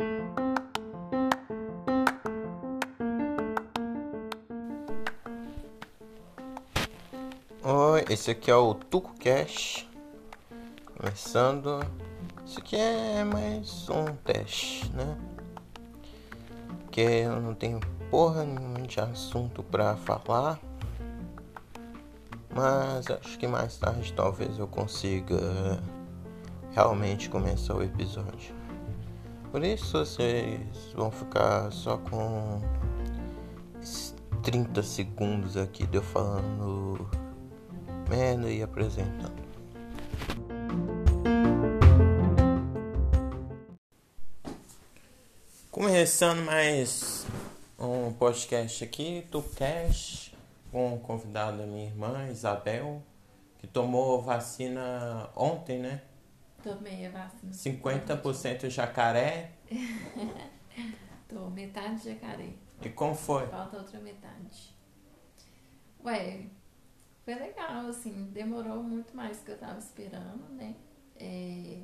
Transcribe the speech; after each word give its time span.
Oi, 0.00 0.06
esse 8.08 8.30
aqui 8.30 8.48
é 8.48 8.54
o 8.54 8.74
Tuco 8.74 9.12
Cash. 9.18 9.88
Começando. 10.96 11.80
Isso 12.46 12.60
aqui 12.60 12.76
é 12.76 13.24
mais 13.24 13.88
um 13.90 14.04
teste, 14.22 14.88
né? 14.92 15.18
Que 16.92 17.00
eu 17.00 17.40
não 17.40 17.52
tenho 17.52 17.80
porra 18.08 18.44
nenhuma 18.44 18.82
de 18.82 19.00
assunto 19.00 19.64
pra 19.64 19.96
falar. 19.96 20.60
Mas 22.54 23.10
acho 23.10 23.36
que 23.36 23.48
mais 23.48 23.76
tarde 23.78 24.12
talvez 24.12 24.60
eu 24.60 24.68
consiga 24.68 25.82
realmente 26.70 27.28
começar 27.28 27.74
o 27.74 27.82
episódio. 27.82 28.67
Por 29.50 29.64
isso 29.64 29.92
vocês 29.92 30.60
vão 30.94 31.10
ficar 31.10 31.72
só 31.72 31.96
com 31.96 32.60
30 34.42 34.82
segundos 34.82 35.56
aqui 35.56 35.86
de 35.86 35.96
eu 35.96 36.02
falando 36.02 37.08
merda 38.10 38.50
e 38.50 38.62
apresentando. 38.62 39.42
Começando 45.70 46.44
mais 46.44 47.26
um 47.78 48.12
podcast 48.12 48.84
aqui, 48.84 49.26
do 49.30 49.42
Cash, 49.42 50.30
com 50.70 50.92
um 50.94 50.98
convidado 50.98 51.56
da 51.56 51.66
minha 51.66 51.86
irmã, 51.86 52.28
Isabel, 52.30 53.02
que 53.58 53.66
tomou 53.66 54.20
vacina 54.20 55.30
ontem, 55.34 55.78
né? 55.78 56.02
Tomei 56.62 57.06
a 57.06 57.10
vacina. 57.10 57.52
50% 57.52 58.68
jacaré. 58.68 59.52
Tô 61.28 61.50
metade 61.50 62.04
jacaré. 62.04 62.54
E 62.82 62.88
como 62.90 63.14
foi? 63.14 63.46
Falta 63.48 63.78
outra 63.78 64.00
metade. 64.00 64.74
Ué, 66.04 66.46
foi 67.24 67.34
legal, 67.34 67.86
assim, 67.86 68.30
demorou 68.32 68.82
muito 68.82 69.14
mais 69.14 69.38
do 69.38 69.44
que 69.44 69.50
eu 69.50 69.58
tava 69.58 69.78
esperando, 69.78 70.48
né? 70.50 70.74
É, 71.16 71.82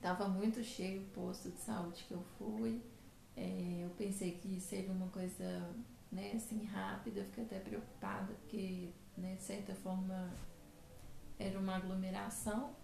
tava 0.00 0.28
muito 0.28 0.62
cheio 0.62 1.02
o 1.02 1.06
posto 1.06 1.50
de 1.50 1.60
saúde 1.60 2.04
que 2.04 2.12
eu 2.12 2.22
fui. 2.36 2.82
É, 3.36 3.80
eu 3.84 3.90
pensei 3.90 4.32
que 4.32 4.60
seria 4.60 4.90
uma 4.92 5.08
coisa, 5.08 5.70
né, 6.10 6.32
assim, 6.34 6.64
rápida, 6.64 7.20
eu 7.20 7.24
fiquei 7.26 7.44
até 7.44 7.60
preocupada, 7.60 8.34
porque, 8.34 8.90
né, 9.16 9.34
de 9.36 9.42
certa 9.42 9.74
forma, 9.74 10.30
era 11.38 11.58
uma 11.58 11.76
aglomeração, 11.76 12.74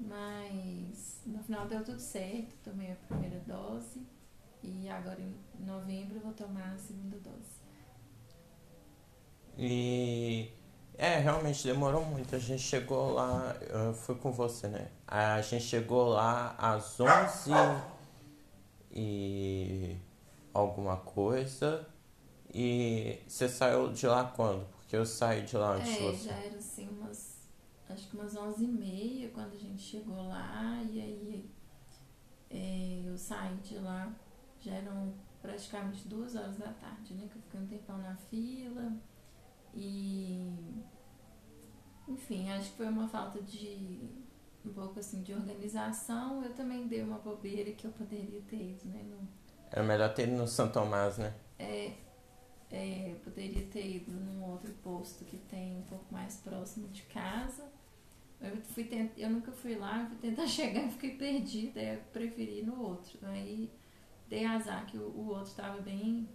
mas 0.00 1.20
no 1.26 1.42
final 1.42 1.66
deu 1.66 1.84
tudo 1.84 2.00
certo, 2.00 2.54
tomei 2.64 2.92
a 2.92 2.96
primeira 2.96 3.38
dose 3.40 4.00
e 4.62 4.88
agora 4.88 5.20
em 5.20 5.64
novembro 5.64 6.16
eu 6.16 6.20
vou 6.22 6.32
tomar 6.32 6.72
a 6.74 6.78
segunda 6.78 7.16
dose. 7.18 7.60
E 9.58 10.50
é, 10.96 11.18
realmente 11.18 11.66
demorou 11.66 12.04
muito. 12.04 12.34
A 12.34 12.38
gente 12.38 12.62
chegou 12.62 13.12
lá, 13.12 13.54
eu 13.68 13.92
fui 13.92 14.14
com 14.14 14.32
você, 14.32 14.68
né? 14.68 14.88
A 15.06 15.40
gente 15.42 15.64
chegou 15.64 16.08
lá 16.08 16.54
às 16.58 16.98
11 16.98 17.50
e 18.90 19.96
alguma 20.54 20.96
coisa. 20.96 21.86
E 22.52 23.18
você 23.28 23.48
saiu 23.48 23.92
de 23.92 24.06
lá 24.06 24.24
quando? 24.24 24.66
Porque 24.78 24.96
eu 24.96 25.06
saí 25.06 25.42
de 25.42 25.56
lá 25.56 25.74
antes 25.76 25.96
de 25.96 25.98
É, 25.98 26.12
você. 26.12 26.24
já 26.28 26.34
era 26.34 26.56
assim 26.56 26.88
umas, 26.88 27.29
acho 27.92 28.08
que 28.08 28.16
umas 28.16 28.36
11 28.36 28.64
e 28.64 28.68
meia 28.68 29.30
quando 29.30 29.54
a 29.54 29.58
gente 29.58 29.82
chegou 29.82 30.28
lá 30.28 30.82
e 30.90 31.00
aí 31.00 31.50
é, 32.50 33.02
eu 33.04 33.16
saí 33.16 33.56
de 33.58 33.78
lá, 33.78 34.12
já 34.60 34.72
eram 34.74 35.14
praticamente 35.40 36.08
duas 36.08 36.34
horas 36.34 36.58
da 36.58 36.72
tarde, 36.72 37.14
né? 37.14 37.28
Que 37.30 37.36
eu 37.36 37.42
fiquei 37.42 37.60
um 37.60 37.66
tempão 37.66 37.98
na 37.98 38.16
fila 38.16 38.92
e 39.74 40.52
enfim, 42.08 42.50
acho 42.50 42.70
que 42.70 42.76
foi 42.76 42.88
uma 42.88 43.08
falta 43.08 43.40
de 43.42 44.00
um 44.64 44.72
pouco 44.72 44.98
assim 44.98 45.22
de 45.22 45.32
organização. 45.32 46.44
Eu 46.44 46.52
também 46.54 46.86
dei 46.88 47.02
uma 47.02 47.18
bobeira 47.18 47.70
que 47.72 47.86
eu 47.86 47.92
poderia 47.92 48.40
ter 48.42 48.70
ido, 48.70 48.88
né? 48.88 49.02
No, 49.02 49.26
Era 49.70 49.82
melhor 49.82 50.12
ter 50.12 50.28
ido 50.28 50.36
no 50.36 50.46
São 50.46 50.70
Tomás, 50.70 51.18
né? 51.18 51.34
é, 51.58 51.92
é, 52.70 53.12
eu 53.12 53.16
poderia 53.16 53.66
ter 53.66 53.96
ido 53.96 54.12
num 54.12 54.42
outro 54.44 54.72
posto 54.82 55.24
que 55.24 55.36
tem 55.36 55.76
um 55.78 55.82
pouco 55.82 56.12
mais 56.12 56.36
próximo 56.36 56.88
de 56.88 57.02
casa. 57.02 57.69
Eu, 58.40 58.56
fui 58.62 58.84
tent... 58.84 59.12
eu 59.16 59.28
nunca 59.30 59.52
fui 59.52 59.74
lá, 59.76 60.06
fui 60.06 60.16
tentar 60.18 60.46
chegar 60.48 60.86
e 60.86 60.90
fiquei 60.90 61.16
perdida, 61.16 61.80
eu 61.80 62.00
preferi 62.12 62.60
ir 62.60 62.66
no 62.66 62.80
outro. 62.82 63.18
Aí 63.22 63.70
dei 64.28 64.46
azar 64.46 64.86
que 64.86 64.96
o, 64.96 65.28
outro 65.28 65.50
estava 65.50 65.80
bem 65.80 66.28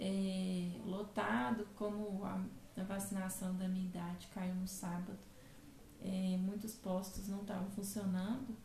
é, 0.00 0.70
lotado, 0.84 1.68
como 1.76 2.24
a, 2.24 2.42
a 2.76 2.84
vacinação 2.84 3.54
da 3.56 3.68
minha 3.68 3.86
idade 3.86 4.26
caiu 4.34 4.54
no 4.54 4.66
sábado. 4.66 5.18
é, 6.02 6.36
muitos 6.38 6.74
postos 6.74 7.28
não 7.28 7.42
estavam 7.42 7.70
funcionando, 7.70 8.56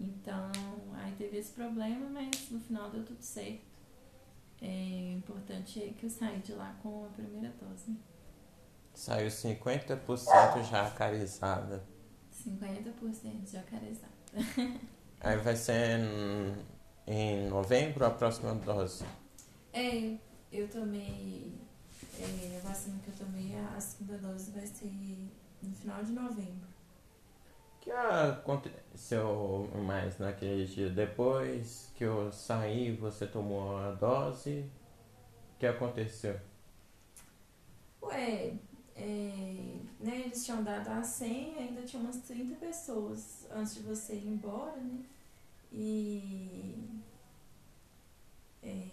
então 0.00 0.50
aí 0.94 1.12
teve 1.16 1.38
esse 1.38 1.52
problema, 1.52 2.08
mas 2.08 2.50
no 2.50 2.60
final 2.60 2.90
deu 2.90 3.04
tudo 3.04 3.22
certo. 3.22 3.72
É, 4.60 5.12
importante 5.12 5.82
é 5.82 5.92
que 5.92 6.06
eu 6.06 6.10
saí 6.10 6.38
de 6.38 6.52
lá 6.52 6.76
com 6.82 7.04
a 7.04 7.08
primeira 7.08 7.52
dose. 7.60 7.96
Saiu 8.94 9.28
50% 9.28 10.62
jacarizada. 10.70 11.91
50% 12.42 13.50
jacarezada. 13.50 14.12
Aí 15.20 15.36
vai 15.38 15.56
ser 15.56 16.00
em, 16.00 16.54
em 17.06 17.48
novembro 17.48 18.04
a 18.04 18.10
próxima 18.10 18.54
dose. 18.54 19.04
É, 19.72 20.16
eu 20.50 20.68
tomei. 20.68 21.52
É, 22.18 22.60
a 22.62 22.68
vacina 22.68 22.98
que 23.02 23.08
eu 23.08 23.26
tomei, 23.26 23.54
a 23.56 23.80
segunda 23.80 24.18
dose 24.18 24.50
vai 24.50 24.66
ser 24.66 24.92
no 25.62 25.74
final 25.74 26.02
de 26.02 26.12
novembro. 26.12 26.68
O 27.76 27.80
que 27.80 27.90
aconteceu 27.90 29.68
mais 29.84 30.18
naquele 30.18 30.66
dia? 30.66 30.90
Depois 30.90 31.90
que 31.96 32.04
eu 32.04 32.30
saí, 32.32 32.94
você 32.94 33.26
tomou 33.26 33.76
a 33.78 33.92
dose. 33.92 34.70
O 35.54 35.58
que 35.58 35.66
aconteceu? 35.66 36.38
Ué, 38.02 38.54
é, 38.96 39.76
né, 40.00 40.20
eles 40.24 40.44
tinham 40.44 40.62
dado 40.62 40.88
a 40.88 41.02
senha, 41.02 41.58
ainda 41.58 41.82
tinha 41.82 42.02
umas 42.02 42.16
30 42.18 42.54
pessoas 42.56 43.46
antes 43.50 43.74
de 43.74 43.80
você 43.82 44.14
ir 44.14 44.26
embora, 44.28 44.76
né? 44.76 45.00
E. 45.72 46.88
é, 48.62 48.88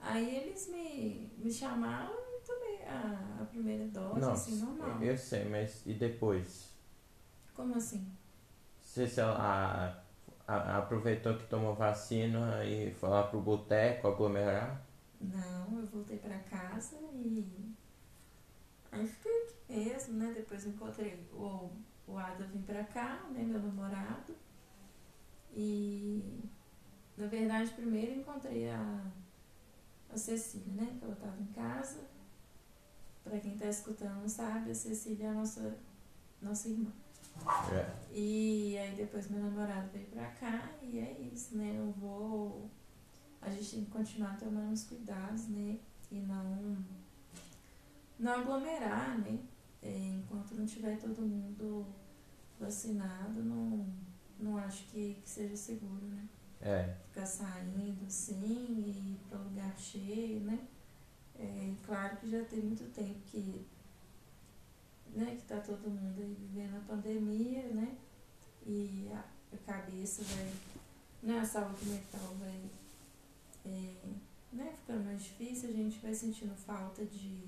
aí 0.00 0.36
eles 0.36 0.68
me, 0.68 1.30
me 1.38 1.52
chamaram 1.52 2.14
e 2.14 2.46
tomei 2.46 2.82
a, 2.86 3.38
a 3.42 3.44
primeira 3.44 3.86
dose, 3.88 4.20
Não, 4.20 4.32
assim, 4.32 4.56
normal. 4.56 5.02
eu 5.02 5.16
sei, 5.18 5.44
mas 5.44 5.82
e 5.86 5.92
depois? 5.94 6.70
Como 7.54 7.76
assim? 7.76 8.06
Você, 8.80 9.06
sei 9.06 9.24
lá, 9.24 10.02
aproveitou 10.46 11.36
que 11.36 11.46
tomou 11.46 11.74
vacina 11.74 12.64
e 12.64 12.92
foi 12.94 13.08
lá 13.08 13.24
pro 13.24 13.40
boteco 13.40 14.08
aglomerar? 14.08 14.80
Não, 15.20 15.78
eu 15.80 15.86
voltei 15.86 16.18
pra 16.18 16.38
casa 16.38 16.96
e. 17.12 17.44
Aí 18.94 19.06
fiquei 19.06 19.42
aqui 19.42 19.54
mesmo, 19.68 20.14
né? 20.14 20.32
Depois 20.34 20.64
encontrei 20.64 21.26
o, 21.32 21.70
o 22.06 22.16
Ada 22.16 22.44
vim 22.44 22.62
pra 22.62 22.84
cá, 22.84 23.24
né? 23.30 23.42
Meu 23.42 23.60
namorado. 23.60 24.34
E. 25.52 26.40
Na 27.16 27.26
verdade, 27.26 27.70
primeiro 27.72 28.20
encontrei 28.20 28.70
a, 28.70 29.12
a 30.10 30.16
Cecília, 30.16 30.72
né? 30.72 30.96
Que 30.98 31.04
ela 31.04 31.16
tava 31.16 31.40
em 31.40 31.46
casa. 31.46 32.00
Pra 33.22 33.38
quem 33.40 33.56
tá 33.56 33.66
escutando 33.66 34.20
não 34.20 34.28
sabe, 34.28 34.70
a 34.70 34.74
Cecília 34.74 35.26
é 35.26 35.30
a 35.30 35.34
nossa, 35.34 35.78
nossa 36.42 36.68
irmã. 36.68 36.92
É. 37.72 37.90
E 38.12 38.78
aí 38.78 38.94
depois 38.94 39.28
meu 39.28 39.42
namorado 39.42 39.88
veio 39.92 40.06
pra 40.06 40.26
cá 40.32 40.70
e 40.82 40.98
é 40.98 41.20
isso, 41.32 41.56
né? 41.56 41.74
Eu 41.76 41.90
vou. 41.92 42.70
A 43.40 43.50
gente 43.50 43.70
tem 43.70 43.84
que 43.84 43.90
continuar 43.90 44.38
tomando 44.38 44.72
os 44.72 44.84
cuidados, 44.84 45.48
né? 45.48 45.78
E 46.10 46.20
não. 46.20 47.03
Não 48.18 48.32
aglomerar, 48.32 49.18
né? 49.18 49.38
É, 49.82 50.08
enquanto 50.08 50.54
não 50.54 50.64
tiver 50.64 50.98
todo 50.98 51.20
mundo 51.22 51.86
vacinado, 52.58 53.42
não, 53.42 53.86
não 54.38 54.56
acho 54.56 54.84
que, 54.86 55.14
que 55.22 55.28
seja 55.28 55.56
seguro, 55.56 56.06
né? 56.06 56.28
É. 56.60 56.96
Ficar 57.08 57.26
saindo 57.26 58.06
assim 58.06 58.84
e 58.86 59.12
ir 59.12 59.20
pra 59.28 59.38
lugar 59.38 59.78
cheio, 59.78 60.40
né? 60.40 60.66
É, 61.38 61.74
claro 61.84 62.16
que 62.16 62.30
já 62.30 62.42
tem 62.44 62.60
muito 62.60 62.84
tempo 62.94 63.20
que, 63.26 63.66
né, 65.08 65.36
que 65.36 65.42
tá 65.42 65.60
todo 65.60 65.90
mundo 65.90 66.20
aí 66.20 66.34
vivendo 66.34 66.76
a 66.76 66.80
pandemia, 66.80 67.68
né? 67.68 67.96
E 68.66 69.10
a, 69.12 69.24
a 69.52 69.58
cabeça 69.66 70.22
vai, 70.22 70.52
né, 71.22 71.40
a 71.40 71.44
saúde 71.44 71.84
mental 71.84 72.34
vai 72.38 72.70
é, 73.66 73.94
né, 74.52 74.72
ficando 74.78 75.04
mais 75.04 75.22
difícil, 75.22 75.70
a 75.70 75.72
gente 75.72 75.98
vai 75.98 76.14
sentindo 76.14 76.54
falta 76.54 77.04
de, 77.04 77.46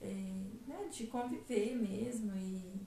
é, 0.00 0.06
né, 0.66 0.88
de 0.90 1.06
conviver 1.06 1.76
mesmo 1.76 2.34
e, 2.36 2.80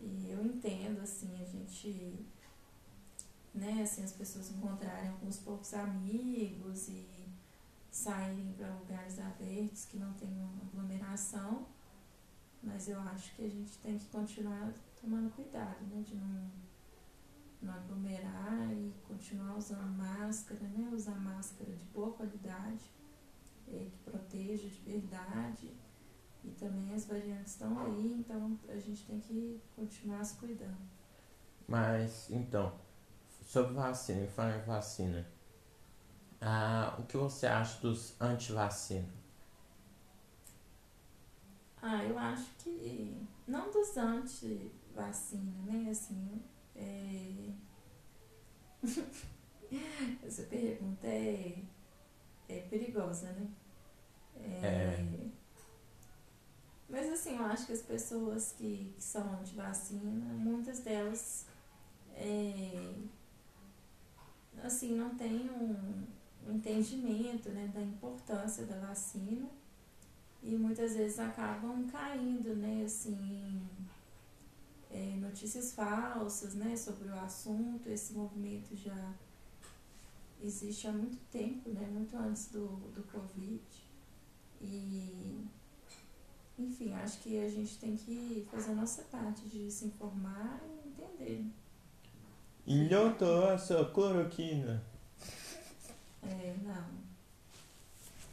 e 0.00 0.30
eu 0.30 0.44
entendo, 0.44 1.00
assim, 1.00 1.40
a 1.40 1.44
gente 1.44 2.26
né, 3.54 3.82
assim, 3.82 4.02
as 4.02 4.12
pessoas 4.12 4.50
encontrarem 4.50 5.10
alguns 5.10 5.38
poucos 5.38 5.74
amigos 5.74 6.88
e 6.88 7.06
saírem 7.90 8.52
para 8.54 8.74
lugares 8.74 9.18
abertos 9.18 9.84
que 9.84 9.98
não 9.98 10.12
tenham 10.14 10.48
aglomeração, 10.62 11.66
mas 12.62 12.88
eu 12.88 12.98
acho 13.00 13.34
que 13.34 13.44
a 13.44 13.48
gente 13.48 13.76
tem 13.78 13.98
que 13.98 14.06
continuar 14.06 14.72
tomando 15.00 15.30
cuidado, 15.34 15.84
né, 15.86 16.02
de 16.02 16.14
não, 16.14 16.50
não 17.60 17.74
aglomerar 17.74 18.72
e 18.72 18.94
continuar 19.06 19.58
usando 19.58 19.96
máscara, 19.98 20.62
né, 20.68 20.88
usar 20.92 21.20
máscara 21.20 21.70
de 21.72 21.84
boa 21.86 22.12
qualidade, 22.12 22.90
é, 23.68 23.86
que 23.90 23.98
proteja 24.04 24.68
de 24.68 24.80
verdade, 24.80 25.72
e 26.44 26.50
também 26.50 26.92
as 26.94 27.06
variantes 27.06 27.52
estão 27.52 27.78
aí, 27.78 28.14
então 28.18 28.58
a 28.68 28.76
gente 28.76 29.04
tem 29.06 29.20
que 29.20 29.60
continuar 29.76 30.24
se 30.24 30.36
cuidando. 30.36 30.90
Mas, 31.68 32.30
então, 32.30 32.72
sobre 33.44 33.74
vacina, 33.74 34.26
falar 34.26 34.58
em 34.58 34.62
vacina, 34.62 35.26
ah, 36.40 36.96
o 36.98 37.04
que 37.04 37.16
você 37.16 37.46
acha 37.46 37.80
dos 37.80 38.20
anti-vacina? 38.20 39.08
Ah, 41.80 42.04
eu 42.04 42.18
acho 42.18 42.50
que 42.58 43.26
não 43.46 43.70
dos 43.70 43.96
anti-vacina, 43.96 45.52
né? 45.64 45.90
Assim, 45.90 46.42
é... 46.74 47.52
essa 50.24 50.42
pergunta 50.44 51.06
é, 51.06 51.62
é 52.48 52.60
perigosa, 52.60 53.32
né? 53.32 53.48
É... 54.36 54.66
é... 54.66 55.32
Mas 56.88 57.10
assim, 57.10 57.36
eu 57.38 57.44
acho 57.46 57.66
que 57.66 57.72
as 57.72 57.82
pessoas 57.82 58.52
que, 58.52 58.92
que 58.94 59.02
são 59.02 59.40
anti-vacina, 59.40 60.34
muitas 60.34 60.80
delas 60.80 61.46
é, 62.14 62.92
assim, 64.62 64.94
não 64.94 65.14
têm 65.14 65.50
um, 65.50 66.06
um 66.46 66.52
entendimento 66.54 67.48
né, 67.48 67.70
da 67.74 67.80
importância 67.80 68.66
da 68.66 68.78
vacina 68.78 69.48
e 70.42 70.54
muitas 70.54 70.94
vezes 70.94 71.18
acabam 71.18 71.86
caindo 71.88 72.54
né, 72.56 72.82
assim, 72.84 73.62
é, 74.90 75.16
notícias 75.16 75.72
falsas 75.72 76.54
né, 76.54 76.76
sobre 76.76 77.08
o 77.08 77.14
assunto. 77.20 77.88
Esse 77.88 78.12
movimento 78.12 78.76
já 78.76 79.14
existe 80.42 80.86
há 80.86 80.92
muito 80.92 81.18
tempo, 81.30 81.70
né, 81.70 81.86
muito 81.90 82.16
antes 82.16 82.48
do, 82.48 82.66
do 82.94 83.02
Covid. 83.04 83.60
E, 84.60 85.44
enfim, 86.58 86.92
acho 86.94 87.20
que 87.20 87.44
a 87.44 87.48
gente 87.48 87.78
tem 87.78 87.96
que 87.96 88.46
fazer 88.50 88.72
a 88.72 88.74
nossa 88.74 89.02
parte 89.02 89.48
de 89.48 89.70
se 89.70 89.86
informar 89.86 90.60
e 90.64 90.88
entender. 90.88 91.44
Ilhoto 92.66 93.24
a 93.24 93.58
sua 93.58 93.90
cloroquina. 93.90 94.82
É, 96.22 96.54
não. 96.62 96.86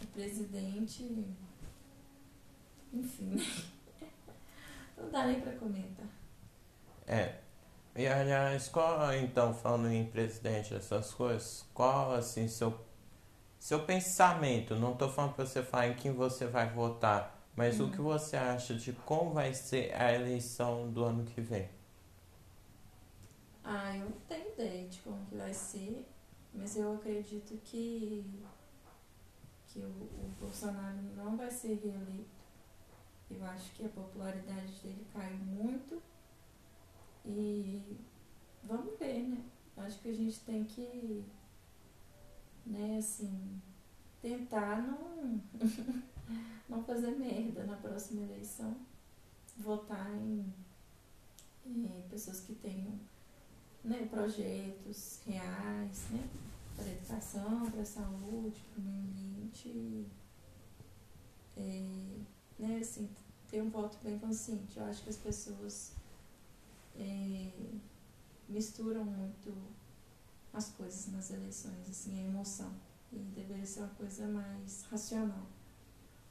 O 0.02 0.08
presidente. 0.14 1.26
Enfim. 2.94 3.36
Não 4.98 5.10
dá 5.10 5.26
nem 5.28 5.40
pra 5.40 5.54
comentar. 5.54 6.08
É. 7.08 7.40
E 7.96 8.08
aliás, 8.08 8.70
qual, 8.70 9.14
então, 9.14 9.54
falando 9.54 9.92
em 9.92 10.06
presidente, 10.06 10.74
essas 10.74 11.14
coisas, 11.14 11.66
qual, 11.74 12.14
assim, 12.14 12.48
seu, 12.48 12.80
seu 13.60 13.84
pensamento? 13.86 14.76
Não 14.76 14.96
tô 14.96 15.10
falando 15.10 15.34
pra 15.34 15.46
você 15.46 15.62
falar 15.64 15.90
em 15.90 15.96
quem 15.96 16.14
você 16.14 16.48
vai 16.48 16.70
votar, 16.70 17.38
mas 17.56 17.80
hum. 17.80 17.88
o 17.88 17.92
que 17.92 18.00
você 18.00 18.38
acha 18.38 18.74
de 18.76 18.94
como 18.94 19.34
vai 19.34 19.54
ser 19.54 19.94
a 19.94 20.14
eleição 20.14 20.90
do 20.92 21.04
ano 21.04 21.26
que 21.26 21.42
vem? 21.42 21.70
Ah, 23.64 23.96
eu 23.96 24.06
não 24.06 24.20
tenho 24.28 24.50
ideia 24.54 24.88
de 24.88 25.00
como 25.00 25.26
que 25.26 25.36
vai 25.36 25.54
ser. 25.54 26.06
Mas 26.54 26.76
eu 26.76 26.96
acredito 26.96 27.58
que, 27.64 28.26
que 29.68 29.80
o, 29.80 29.88
o 29.88 30.32
Bolsonaro 30.40 30.98
não 31.16 31.38
vai 31.38 31.50
ser 31.50 31.76
reeleito. 31.76 32.40
Eu 33.30 33.44
acho 33.46 33.72
que 33.74 33.86
a 33.86 33.90
popularidade 33.90 34.74
dele 34.82 35.06
caiu 35.14 35.38
muito. 35.38 36.02
E 37.30 37.98
vamos 38.64 38.98
ver, 38.98 39.28
né? 39.28 39.44
Acho 39.78 40.00
que 40.00 40.10
a 40.10 40.14
gente 40.14 40.40
tem 40.42 40.64
que, 40.66 41.24
né, 42.66 42.98
assim, 42.98 43.62
tentar 44.20 44.82
não, 44.82 45.40
não 46.68 46.84
fazer 46.84 47.12
merda 47.12 47.64
na 47.66 47.78
próxima 47.78 48.24
eleição. 48.24 48.76
Votar 49.58 50.10
em, 50.16 50.54
em 51.66 52.04
pessoas 52.10 52.42
que 52.42 52.56
tenham 52.56 53.00
né, 53.84 54.08
projetos 54.10 55.22
reais, 55.26 56.08
né, 56.10 56.28
para 56.76 56.88
educação, 56.88 57.70
para 57.70 57.82
a 57.82 57.86
saúde, 57.86 58.60
para 58.72 58.82
o 58.82 58.84
meio 58.84 59.04
ambiente, 59.04 60.08
é, 61.56 62.18
né, 62.58 62.80
assim, 62.80 63.10
ter 63.50 63.62
um 63.62 63.70
voto 63.70 63.98
bem 64.04 64.18
consciente. 64.18 64.78
Eu 64.78 64.86
acho 64.86 65.04
que 65.04 65.10
as 65.10 65.18
pessoas 65.18 65.99
é, 67.00 67.52
misturam 68.48 69.04
muito 69.04 69.54
as 70.54 70.72
coisas 70.72 71.12
nas 71.12 71.32
eleições, 71.32 71.90
assim, 71.90 72.20
a 72.20 72.28
emoção. 72.28 72.74
E 73.12 73.18
deveria 73.18 73.66
ser 73.66 73.82
uma 73.82 73.90
coisa 73.90 74.28
mais 74.28 74.84
racional, 74.84 75.48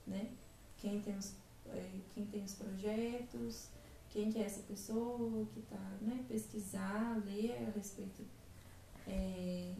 né? 0.06 0.30
Quem 0.76 1.00
tem 1.00 1.16
os, 1.16 1.34
é, 1.66 2.00
quem 2.14 2.26
tem 2.26 2.44
os 2.44 2.54
projetos, 2.54 3.68
quem 4.10 4.30
que 4.30 4.38
é 4.38 4.42
essa 4.42 4.62
pessoa 4.62 5.44
que 5.46 5.60
está, 5.60 5.98
né, 6.00 6.24
pesquisar, 6.28 7.20
ler 7.24 7.66
a 7.66 7.70
respeito 7.70 8.22
é, 9.06 9.74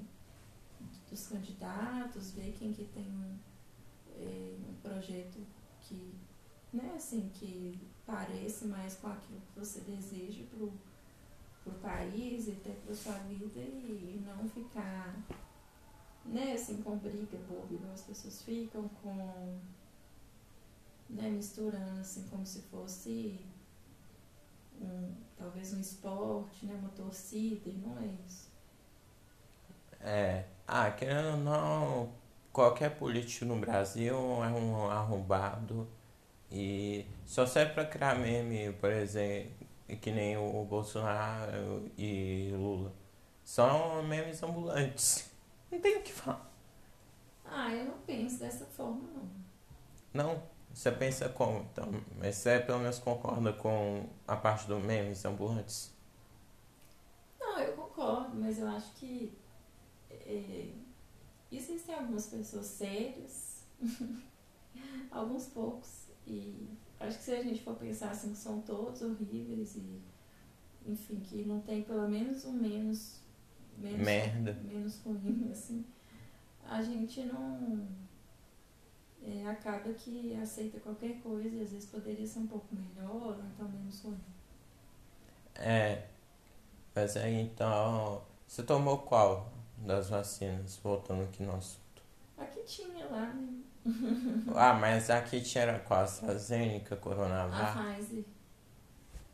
dos 1.09 1.29
candidatos, 1.29 2.33
ver 2.33 2.53
quem 2.59 2.73
que 2.73 2.85
tem 2.87 3.07
um, 3.07 3.39
é, 4.17 4.57
um 4.69 4.75
projeto 4.83 5.39
que, 5.83 6.15
né, 6.73 6.93
assim, 6.95 7.31
que 7.35 7.79
parece 8.07 8.67
mais 8.67 8.97
com 8.97 9.09
aquilo 9.09 9.41
que 9.41 9.59
você 9.59 9.81
deseja 9.81 10.45
pro, 10.51 10.73
pro 11.63 11.73
país 11.75 12.49
e 12.49 12.53
até 12.53 12.71
pra 12.71 12.95
sua 12.95 13.15
vida 13.15 13.61
e 13.61 14.23
não 14.27 14.49
ficar, 14.49 15.17
né, 16.25 16.53
assim, 16.53 16.83
com 16.83 16.97
briga 16.97 17.39
boba, 17.49 17.73
igual 17.73 17.93
as 17.93 18.03
pessoas 18.03 18.43
ficam 18.43 18.89
com, 19.03 19.59
né, 21.09 21.29
misturando, 21.31 22.01
assim, 22.01 22.27
como 22.29 22.47
se 22.47 22.63
fosse 22.63 23.39
um, 24.81 25.15
talvez 25.37 25.73
um 25.73 25.81
esporte, 25.81 26.67
né, 26.67 26.75
uma 26.75 26.91
torcida, 26.91 27.69
e 27.69 27.73
não 27.73 27.99
é 27.99 28.07
isso. 28.27 28.49
É, 30.01 30.45
ah, 30.67 30.91
querendo 30.91 31.31
ou 31.31 31.37
não, 31.39 32.13
qualquer 32.53 32.97
político 32.97 33.45
no 33.45 33.59
Brasil 33.59 34.15
é 34.15 34.51
um 34.51 34.89
arrombado 34.89 35.89
e 36.51 37.07
só 37.27 37.47
serve 37.47 37.75
para 37.75 37.85
criar 37.85 38.15
meme, 38.19 38.73
por 38.75 38.91
exemplo, 38.91 39.67
que 40.01 40.11
nem 40.11 40.37
o 40.37 40.65
Bolsonaro 40.65 41.91
e 41.97 42.51
Lula. 42.53 42.93
São 43.45 44.03
memes 44.03 44.43
ambulantes. 44.43 45.31
Não 45.71 45.81
tem 45.81 45.99
o 45.99 46.03
que 46.03 46.13
falar. 46.13 46.49
Ah, 47.45 47.73
eu 47.73 47.87
não 47.87 47.99
penso 48.07 48.41
dessa 48.41 48.67
forma, 48.67 49.03
não. 49.15 49.29
Não? 50.13 50.43
Você 50.73 50.93
pensa 50.93 51.29
como, 51.31 51.61
então? 51.61 51.91
Mas 52.19 52.37
você 52.37 52.61
pelo 52.61 52.79
menos 52.79 52.99
concorda 52.99 53.53
com 53.53 54.07
a 54.27 54.37
parte 54.37 54.67
do 54.67 54.79
memes 54.79 55.25
ambulantes? 55.25 55.93
Não, 57.41 57.59
eu 57.59 57.73
concordo, 57.75 58.37
mas 58.37 58.59
eu 58.59 58.69
acho 58.69 58.93
que 58.97 59.33
é, 60.11 60.69
existem 61.51 61.95
algumas 61.95 62.27
pessoas 62.27 62.67
sérias, 62.67 63.65
alguns 65.11 65.47
poucos, 65.47 66.08
e 66.29 66.69
acho 67.01 67.19
que 67.19 67.25
se 67.25 67.33
a 67.33 67.43
gente 67.43 67.63
for 67.63 67.75
pensar 67.77 68.11
assim, 68.11 68.33
que 68.33 68.39
são 68.39 68.61
todos 68.61 69.01
horríveis 69.03 69.77
e, 69.77 70.01
enfim, 70.87 71.21
que 71.21 71.45
não 71.45 71.61
tem 71.61 71.83
pelo 71.83 72.09
menos 72.09 72.45
um 72.45 72.53
menos, 72.53 73.21
menos 73.79 73.99
Merda. 73.99 74.53
menos 74.65 75.01
ruim, 75.01 75.49
assim, 75.53 75.85
a 76.65 76.83
gente 76.83 77.23
não 77.25 77.89
é, 79.23 79.47
acaba 79.47 79.93
que 79.95 80.35
aceita 80.35 80.79
qualquer 80.81 81.21
coisa 81.23 81.49
e 81.49 81.63
às 81.63 81.73
vezes 81.73 81.89
poderia 81.89 82.27
ser 82.27 82.41
um 82.41 82.47
pouco 82.47 82.67
melhor 82.75 83.39
ou 83.39 83.45
então 83.45 83.69
menos 83.69 84.03
ruim. 84.03 84.21
É, 85.55 86.07
mas 86.95 87.17
aí 87.17 87.41
então, 87.41 88.23
você 88.47 88.63
tomou 88.63 88.99
qual 88.99 89.51
das 89.79 90.11
vacinas, 90.11 90.77
voltando 90.83 91.23
aqui 91.25 91.43
no 91.43 91.55
assunto? 91.55 92.03
Aqui 92.37 92.63
tinha 92.65 93.07
lá, 93.07 93.33
né? 93.33 93.58
ah, 94.55 94.75
mas 94.75 95.11
aqui 95.11 95.41
tinha 95.41 95.79
qual? 95.81 96.01
AstraZeneca, 96.01 96.97
Coronavac? 96.97 97.79
A 97.79 97.95
Pfizer. 97.95 98.25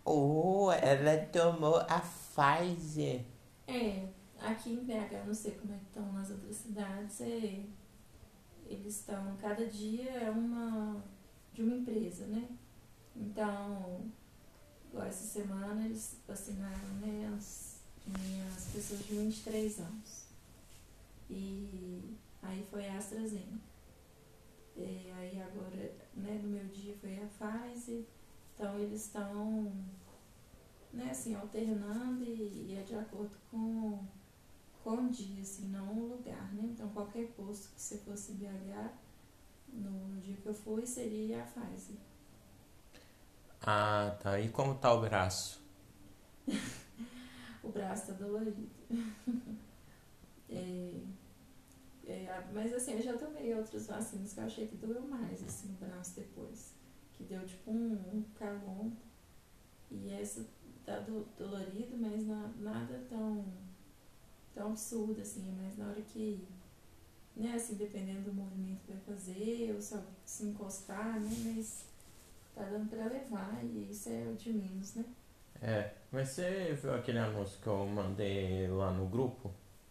Oh, 0.04 0.70
ela 0.70 1.16
tomou 1.26 1.76
a 1.76 2.00
Pfizer. 2.00 3.24
É, 3.66 4.06
aqui 4.40 4.72
em 4.72 4.84
BH, 4.84 5.26
não 5.26 5.34
sei 5.34 5.52
como 5.52 5.74
é 5.74 5.78
que 5.78 5.84
estão 5.86 6.12
nas 6.12 6.30
outras 6.30 6.56
cidades, 6.56 7.20
é 7.20 7.64
eles 8.66 9.00
estão, 9.00 9.36
cada 9.36 9.66
dia 9.66 10.10
é 10.10 10.30
uma 10.30 11.02
de 11.52 11.62
uma 11.62 11.76
empresa, 11.76 12.26
né? 12.26 12.48
Então, 13.14 14.10
essa 15.06 15.24
semana 15.24 15.84
eles 15.84 16.16
vacinaram, 16.26 16.88
né, 17.00 17.32
as 17.36 17.80
minhas 18.06 18.64
pessoas 18.72 19.06
de 19.06 19.14
23 19.14 19.80
anos. 19.80 20.24
E 21.30 22.16
aí 22.42 22.66
foi 22.70 22.88
a 22.88 22.96
AstraZeneca. 22.96 23.73
E 24.76 25.10
aí 25.12 25.40
agora, 25.40 25.92
né, 26.14 26.40
no 26.42 26.48
meu 26.48 26.64
dia 26.66 26.94
foi 27.00 27.16
a 27.16 27.26
Pfizer. 27.26 28.04
Então 28.54 28.78
eles 28.78 29.06
estão, 29.06 29.72
né, 30.92 31.10
assim, 31.10 31.34
alternando 31.34 32.24
e, 32.24 32.68
e 32.68 32.76
é 32.78 32.82
de 32.82 32.94
acordo 32.94 33.36
com, 33.50 34.04
com 34.82 35.06
o 35.06 35.10
dia, 35.10 35.42
assim, 35.42 35.68
não 35.68 35.92
o 35.96 36.08
lugar, 36.16 36.52
né? 36.54 36.62
Então 36.64 36.88
qualquer 36.90 37.28
posto 37.32 37.72
que 37.74 37.80
você 37.80 37.98
fosse 37.98 38.32
BH, 38.32 38.92
no 39.72 40.20
dia 40.20 40.36
que 40.36 40.46
eu 40.46 40.54
fui, 40.54 40.86
seria 40.86 41.42
a 41.42 41.46
Pfizer. 41.46 41.96
Ah, 43.66 44.16
tá. 44.22 44.38
E 44.38 44.50
como 44.50 44.74
tá 44.74 44.92
o 44.92 45.00
braço? 45.00 45.62
o 47.62 47.68
braço 47.70 48.08
tá 48.08 48.12
dolorido. 48.12 48.68
é, 50.50 51.00
é, 52.06 52.44
mas 52.52 52.72
assim, 52.72 52.94
eu 52.94 53.02
já 53.02 53.16
tomei 53.16 53.54
outras 53.54 53.86
vacinas 53.86 54.32
que 54.32 54.40
eu 54.40 54.44
achei 54.44 54.66
que 54.66 54.76
doeu 54.76 55.02
mais, 55.02 55.42
assim, 55.42 55.70
o 55.70 55.84
braço 55.84 56.16
depois. 56.16 56.74
Que 57.12 57.24
deu 57.24 57.44
tipo 57.46 57.70
um, 57.70 58.24
um. 58.42 58.92
E 59.90 60.10
essa 60.10 60.44
tá 60.84 60.98
do, 61.00 61.26
dolorido, 61.38 61.96
mas 61.96 62.26
na, 62.26 62.50
nada 62.58 63.00
tão, 63.08 63.44
tão 64.52 64.68
absurdo, 64.68 65.20
assim, 65.20 65.54
mas 65.56 65.78
na 65.78 65.88
hora 65.88 66.00
que, 66.02 66.46
né, 67.36 67.54
assim, 67.54 67.74
dependendo 67.74 68.30
do 68.30 68.34
movimento 68.34 68.80
que 68.84 68.92
vai 68.92 69.00
fazer, 69.02 69.72
ou 69.74 69.80
só 69.80 70.02
se 70.24 70.44
encostar, 70.44 71.20
né, 71.20 71.30
mas 71.44 71.84
tá 72.54 72.64
dando 72.64 72.88
pra 72.88 73.06
levar 73.06 73.64
e 73.64 73.90
isso 73.90 74.08
é 74.08 74.26
o 74.28 74.34
de 74.34 74.52
menos, 74.52 74.94
né? 74.94 75.04
É, 75.62 75.92
mas 76.12 76.28
você 76.28 76.74
viu 76.74 76.94
aquele 76.94 77.18
anúncio 77.18 77.58
que 77.60 77.66
eu 77.66 77.86
mandei 77.86 78.68
lá 78.68 78.92
no 78.92 79.06
grupo? 79.06 79.50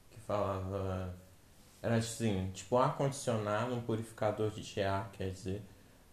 Que 0.10 0.20
falava. 0.20 1.16
Era 1.84 1.98
assim, 1.98 2.50
tipo 2.54 2.78
um 2.78 2.80
ar-condicionado, 2.80 3.76
um 3.76 3.82
purificador 3.82 4.50
de 4.52 4.82
ar, 4.82 5.12
quer 5.12 5.32
dizer, 5.32 5.62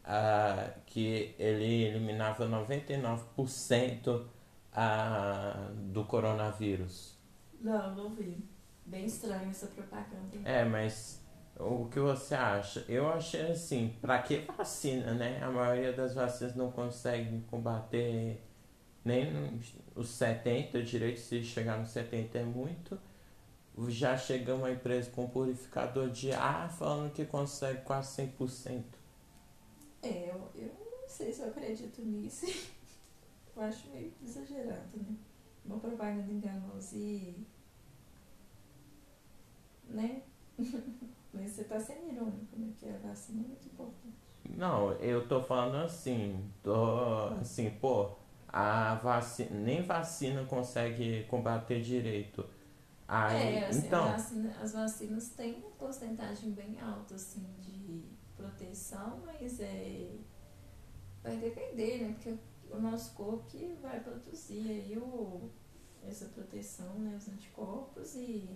uh, 0.05 0.81
que 0.85 1.33
ele 1.39 1.85
eliminava 1.85 2.45
99% 2.49 4.17
uh, 4.17 5.73
do 5.93 6.05
coronavírus. 6.05 7.17
Não, 7.61 7.95
não 7.95 8.11
vi. 8.17 8.45
Bem 8.85 9.05
estranho 9.05 9.49
essa 9.49 9.69
propaganda. 9.69 10.39
É, 10.45 10.65
mas 10.65 11.25
o 11.57 11.87
que 11.87 12.01
você 12.01 12.35
acha? 12.35 12.85
Eu 12.89 13.09
achei 13.09 13.53
assim, 13.53 13.97
pra 14.01 14.21
que 14.23 14.39
vacina, 14.57 15.15
né? 15.15 15.41
A 15.41 15.53
maioria 15.53 15.93
das 15.93 16.17
vacinas 16.17 16.57
não 16.57 16.73
consegue 16.73 17.43
combater 17.43 18.43
nem 19.05 19.61
os 19.95 20.09
70, 20.09 20.83
direito 20.83 21.21
se 21.21 21.45
chegar 21.45 21.79
nos 21.79 21.91
70 21.91 22.39
é 22.39 22.45
muito. 22.45 22.99
Já 23.89 24.17
chega 24.17 24.55
uma 24.55 24.71
empresa 24.71 25.11
com 25.11 25.29
purificador 25.29 26.11
de 26.11 26.33
ar 26.33 26.71
falando 26.71 27.13
que 27.13 27.25
consegue 27.25 27.83
quase 27.83 28.23
100%. 28.23 28.83
É, 30.03 30.31
eu, 30.31 30.51
eu 30.55 30.73
não 31.03 31.09
sei 31.09 31.33
se 31.33 31.43
eu 31.43 31.49
acredito 31.49 32.03
nisso. 32.03 32.47
eu 33.57 33.63
acho 33.63 33.89
meio 33.91 34.13
exagerado, 34.23 34.97
né? 34.97 35.17
Uma 35.65 35.79
propaganda 35.79 36.33
enganosa 36.33 36.97
e. 36.97 37.47
né? 39.89 40.23
Mas 41.33 41.53
você 41.53 41.65
tá 41.65 41.79
sendo 41.79 42.13
irônico, 42.13 42.59
né? 42.59 42.73
Que 42.79 42.89
a 42.89 42.99
vacina 42.99 43.43
é 43.45 43.49
muito 43.49 43.67
importante. 43.67 44.17
Não, 44.57 44.93
eu 44.95 45.29
tô 45.29 45.41
falando 45.43 45.77
assim, 45.85 46.51
tô 46.63 47.29
assim, 47.41 47.71
pô, 47.71 48.11
a 48.49 48.97
vacina, 48.97 49.51
nem 49.53 49.83
vacina 49.83 50.45
consegue 50.45 51.25
combater 51.25 51.81
direito. 51.81 52.45
Aí, 53.13 53.57
é, 53.57 53.67
assim, 53.67 53.87
então, 53.89 54.05
vacina, 54.05 54.57
as 54.63 54.73
vacinas 54.73 55.31
têm 55.31 55.57
uma 55.57 55.71
porcentagem 55.73 56.53
bem 56.53 56.79
alta 56.81 57.17
assim, 57.17 57.45
de 57.59 58.05
proteção, 58.37 59.21
mas 59.27 59.59
é, 59.59 60.17
vai 61.21 61.37
depender, 61.37 62.05
né? 62.05 62.13
Porque 62.13 62.39
o 62.71 62.79
nosso 62.79 63.13
corpo 63.15 63.43
que 63.49 63.77
vai 63.83 63.99
produzir 63.99 64.61
aí 64.61 64.97
o, 64.97 65.51
essa 66.07 66.27
proteção, 66.27 67.01
né? 67.01 67.17
Os 67.17 67.29
anticorpos 67.29 68.15
e 68.15 68.49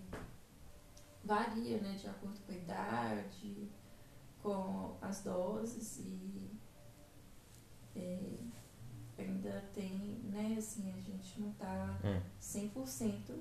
varia, 1.25 1.81
né? 1.81 1.97
De 1.97 2.07
acordo 2.07 2.39
com 2.47 2.53
a 2.53 2.55
idade, 2.55 3.69
com 4.41 4.97
as 5.01 5.25
doses 5.25 5.99
e 5.99 6.49
é, 7.97 8.39
ainda 9.19 9.65
tem, 9.73 10.21
né, 10.25 10.55
assim, 10.57 10.93
a 10.93 11.01
gente 11.01 11.41
não 11.41 11.51
está 11.51 11.99
hum. 12.05 12.23
100% 12.41 13.35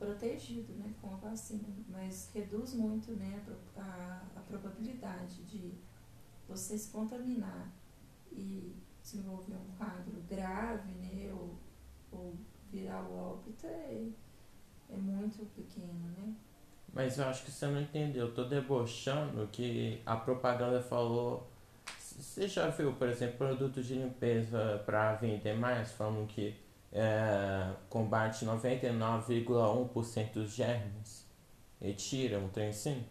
protegido, 0.00 0.72
né, 0.72 0.92
com 1.00 1.12
a 1.12 1.16
vacina, 1.16 1.68
mas 1.86 2.30
reduz 2.34 2.72
muito, 2.72 3.12
né, 3.12 3.40
a, 3.76 4.22
a, 4.34 4.40
probabilidade 4.40 5.44
de 5.44 5.74
você 6.48 6.76
se 6.76 6.90
contaminar 6.90 7.70
e 8.32 8.74
desenvolver 9.02 9.56
um 9.56 9.76
quadro 9.76 10.22
grave, 10.28 10.90
né, 10.92 11.30
ou, 11.32 11.54
ou 12.10 12.34
virar 12.72 13.02
o 13.02 13.34
óbito 13.34 13.66
é, 13.66 14.06
é 14.88 14.96
muito 14.96 15.44
pequeno, 15.54 16.08
né. 16.16 16.34
Mas 16.92 17.18
eu 17.18 17.26
acho 17.26 17.44
que 17.44 17.52
você 17.52 17.66
não 17.66 17.80
entendeu. 17.80 18.26
Eu 18.26 18.34
tô 18.34 18.44
debochando 18.44 19.46
que 19.52 20.02
a 20.04 20.16
propaganda 20.16 20.82
falou 20.82 21.48
você 22.20 22.46
já 22.46 22.68
viu, 22.68 22.92
por 22.92 23.08
exemplo, 23.08 23.38
produtos 23.38 23.86
de 23.86 23.94
limpeza 23.94 24.82
para 24.84 25.14
vender 25.14 25.56
mais, 25.56 25.92
falando 25.92 26.26
que 26.26 26.54
é, 26.92 27.72
combate 27.88 28.44
99,1% 28.44 30.32
dos 30.32 30.50
germes 30.52 31.26
e 31.80 31.92
tira 31.92 32.38
um 32.38 32.48
trem 32.48 32.68
assim? 32.70 33.04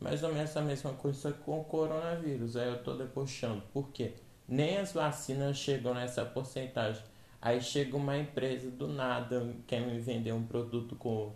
Mais 0.00 0.22
ou 0.22 0.32
menos 0.32 0.56
a 0.56 0.62
mesma 0.62 0.94
coisa 0.94 1.32
com 1.32 1.60
o 1.60 1.64
coronavírus. 1.64 2.56
Aí 2.56 2.68
eu 2.68 2.82
tô 2.82 2.94
debochando. 2.94 3.62
Por 3.72 3.90
quê? 3.90 4.14
Nem 4.48 4.78
as 4.78 4.92
vacinas 4.92 5.58
chegam 5.58 5.92
nessa 5.92 6.24
porcentagem. 6.24 7.04
Aí 7.40 7.60
chega 7.60 7.96
uma 7.96 8.18
empresa 8.18 8.70
do 8.70 8.88
nada, 8.88 9.54
quer 9.66 9.80
me 9.80 9.98
vender 9.98 10.32
um 10.32 10.46
produto 10.46 10.96
com, 10.96 11.32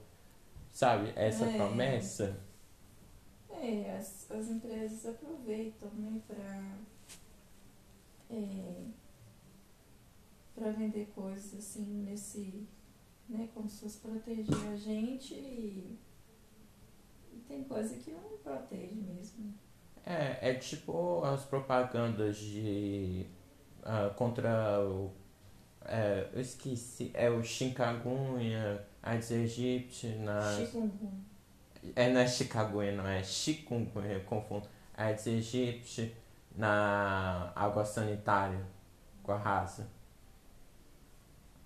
sabe, 0.70 1.12
essa 1.16 1.46
é. 1.46 1.56
promessa. 1.56 2.40
É, 3.50 3.96
as, 3.96 4.30
as 4.30 4.48
empresas 4.48 5.06
aproveitam, 5.06 5.88
né, 5.94 6.20
pra 6.26 6.76
é, 8.30 8.84
para 10.54 10.70
vender 10.70 11.10
coisas 11.14 11.54
assim 11.54 12.04
nesse, 12.04 12.66
né, 13.28 13.48
como 13.54 13.68
se 13.68 13.80
fosse 13.80 13.98
proteger 13.98 14.68
a 14.72 14.76
gente 14.76 15.34
e, 15.34 15.98
e 17.32 17.36
tem 17.48 17.64
coisa 17.64 17.96
que 17.96 18.10
não 18.12 18.38
protege 18.42 18.94
mesmo. 18.94 19.54
É, 20.06 20.50
é 20.50 20.54
tipo 20.54 21.24
as 21.24 21.44
propagandas 21.44 22.36
de 22.36 23.26
uh, 23.82 24.14
contra 24.14 24.80
o 24.80 25.10
é, 25.84 26.28
eu 26.32 26.40
esqueci, 26.40 27.10
é 27.12 27.28
o 27.28 27.42
Chikungunya, 27.42 28.82
Aedes 29.02 29.30
aegypti, 29.30 30.06
na... 30.18 30.40
Chikungunya. 30.56 31.12
É, 31.94 32.10
não 32.10 32.20
é 32.20 32.26
Chikungunya, 32.26 32.92
não, 32.92 33.06
é 33.06 33.22
Chikungunya, 33.22 34.14
eu 34.14 34.20
confundo. 34.22 34.66
Aedes 34.96 35.26
aegypti, 35.26 36.14
na 36.56 37.52
água 37.54 37.84
sanitária 37.84 38.64
com 39.22 39.32
a 39.32 39.36
raça. 39.36 39.86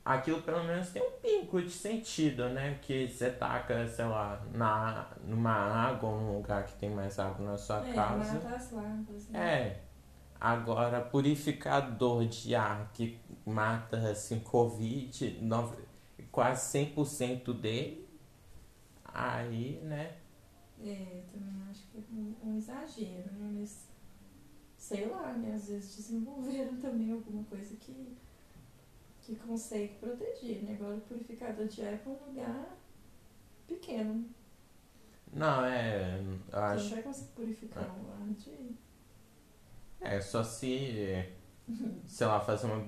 Aquilo 0.08 0.40
pelo 0.40 0.64
menos 0.64 0.88
tem 0.88 1.02
um 1.02 1.10
pingo 1.20 1.60
de 1.60 1.70
sentido, 1.70 2.48
né? 2.48 2.78
Que 2.80 3.06
você 3.06 3.30
taca, 3.30 3.86
sei 3.86 4.06
lá, 4.06 4.42
na, 4.54 5.06
numa 5.22 5.52
água 5.52 6.10
num 6.10 6.38
lugar 6.38 6.64
que 6.64 6.72
tem 6.78 6.88
mais 6.88 7.18
água 7.18 7.44
na 7.44 7.58
sua 7.58 7.86
é, 7.86 7.92
casa. 7.92 8.32
Mata 8.32 8.56
as 8.56 8.72
larvas, 8.72 9.28
né? 9.28 9.38
É. 9.38 9.82
Agora, 10.40 11.02
purificador 11.02 12.24
de 12.24 12.54
ar 12.54 12.90
que 12.94 13.20
mata 13.44 13.98
assim, 14.10 14.40
Covid, 14.40 15.42
nove, 15.42 15.76
quase 16.32 16.78
100% 16.78 17.52
dele, 17.60 18.08
aí, 19.04 19.78
né? 19.82 20.16
É, 20.80 21.22
também 21.30 21.68
acho 21.68 21.82
que 21.88 21.98
é 21.98 22.02
um, 22.10 22.34
um 22.44 22.56
exagero, 22.56 23.30
né? 23.32 23.50
Mas 23.60 23.86
sei 24.78 25.06
lá, 25.06 25.34
né? 25.34 25.52
Às 25.52 25.68
vezes 25.68 25.96
desenvolveram 25.96 26.78
também 26.78 27.12
alguma 27.12 27.44
coisa 27.44 27.76
que, 27.76 28.16
que 29.28 29.36
consegue 29.46 29.94
proteger, 30.00 30.62
né? 30.62 30.76
Agora 30.80 30.96
o 30.96 31.00
purificador 31.02 31.66
de 31.66 31.82
ar 31.82 31.92
é 31.92 32.00
um 32.06 32.28
lugar 32.28 32.76
pequeno. 33.66 34.24
Não, 35.32 35.64
é. 35.64 36.18
Eu 36.50 36.58
acho. 36.58 36.84
Você 36.84 36.88
não 36.88 36.94
vai 36.94 37.02
conseguir 37.02 37.32
purificar 37.32 37.84
é. 37.84 37.86
um 37.88 38.22
ar 38.22 38.28
de. 38.34 38.76
É, 40.00 40.20
só 40.20 40.42
se. 40.42 41.26
sei 42.06 42.26
lá, 42.26 42.40
fazer 42.40 42.66
uma, 42.66 42.86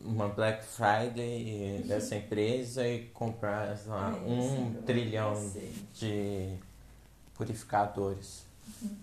uma 0.00 0.28
Black 0.28 0.64
Friday 0.64 1.84
dessa 1.86 2.16
empresa 2.16 2.86
e 2.88 3.06
comprar, 3.10 3.76
sei 3.76 3.90
lá, 3.90 4.10
é, 4.10 4.28
um 4.28 4.82
trilhão 4.82 5.34
de 5.94 6.58
purificadores. 7.34 8.44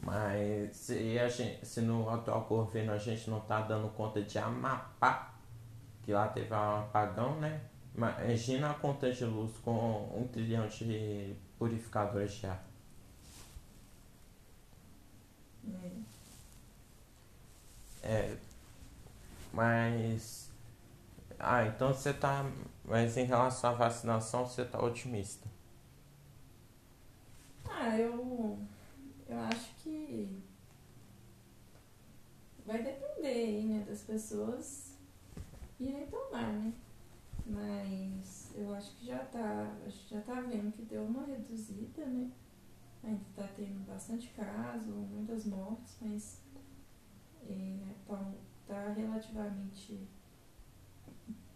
Mas 0.01 0.75
se, 0.75 1.17
a 1.17 1.29
gente, 1.29 1.65
se 1.65 1.79
no 1.79 2.09
atual 2.09 2.41
governo 2.41 2.91
a 2.91 2.97
gente 2.97 3.29
não 3.29 3.37
está 3.37 3.61
dando 3.61 3.87
conta 3.95 4.21
de 4.21 4.37
Amapá, 4.37 5.32
que 6.03 6.11
lá 6.11 6.27
teve 6.27 6.53
um 6.53 6.79
apagão, 6.79 7.39
né? 7.39 7.61
Imagina 7.95 8.71
a 8.71 8.73
conta 8.73 9.11
de 9.11 9.23
luz 9.23 9.55
com 9.57 10.19
um 10.19 10.27
trilhão 10.27 10.67
de 10.67 11.35
purificadores 11.57 12.33
de 12.33 12.47
ar. 12.47 12.63
É. 18.03 18.07
é. 18.07 18.37
Mas. 19.53 20.49
Ah, 21.39 21.65
então 21.65 21.93
você 21.93 22.13
tá. 22.13 22.45
Mas 22.83 23.15
em 23.15 23.25
relação 23.25 23.69
à 23.69 23.73
vacinação, 23.73 24.45
você 24.45 24.65
tá 24.65 24.83
otimista? 24.83 25.47
Ah, 27.69 27.97
eu. 27.97 28.59
Eu 29.29 29.39
acho 29.39 29.75
que. 29.77 30.41
Vai 32.65 32.81
depender 32.81 33.63
né, 33.63 33.85
das 33.87 34.01
pessoas 34.01 34.92
irem 35.83 36.07
tomar, 36.07 36.51
né? 36.53 36.73
Mas 37.45 38.51
eu 38.55 38.73
acho 38.73 38.95
que 38.95 39.05
já 39.07 39.19
tá, 39.25 39.75
já 40.07 40.21
tá 40.21 40.41
vendo 40.41 40.71
que 40.71 40.83
deu 40.83 41.03
uma 41.03 41.25
reduzida, 41.25 42.05
né? 42.05 42.31
Ainda 43.03 43.21
tá 43.35 43.47
tendo 43.55 43.85
bastante 43.85 44.29
caso, 44.29 44.89
muitas 44.91 45.45
mortes, 45.45 45.97
mas 46.01 46.41
é, 47.49 47.77
tá, 48.07 48.33
tá 48.65 48.93
relativamente 48.93 50.07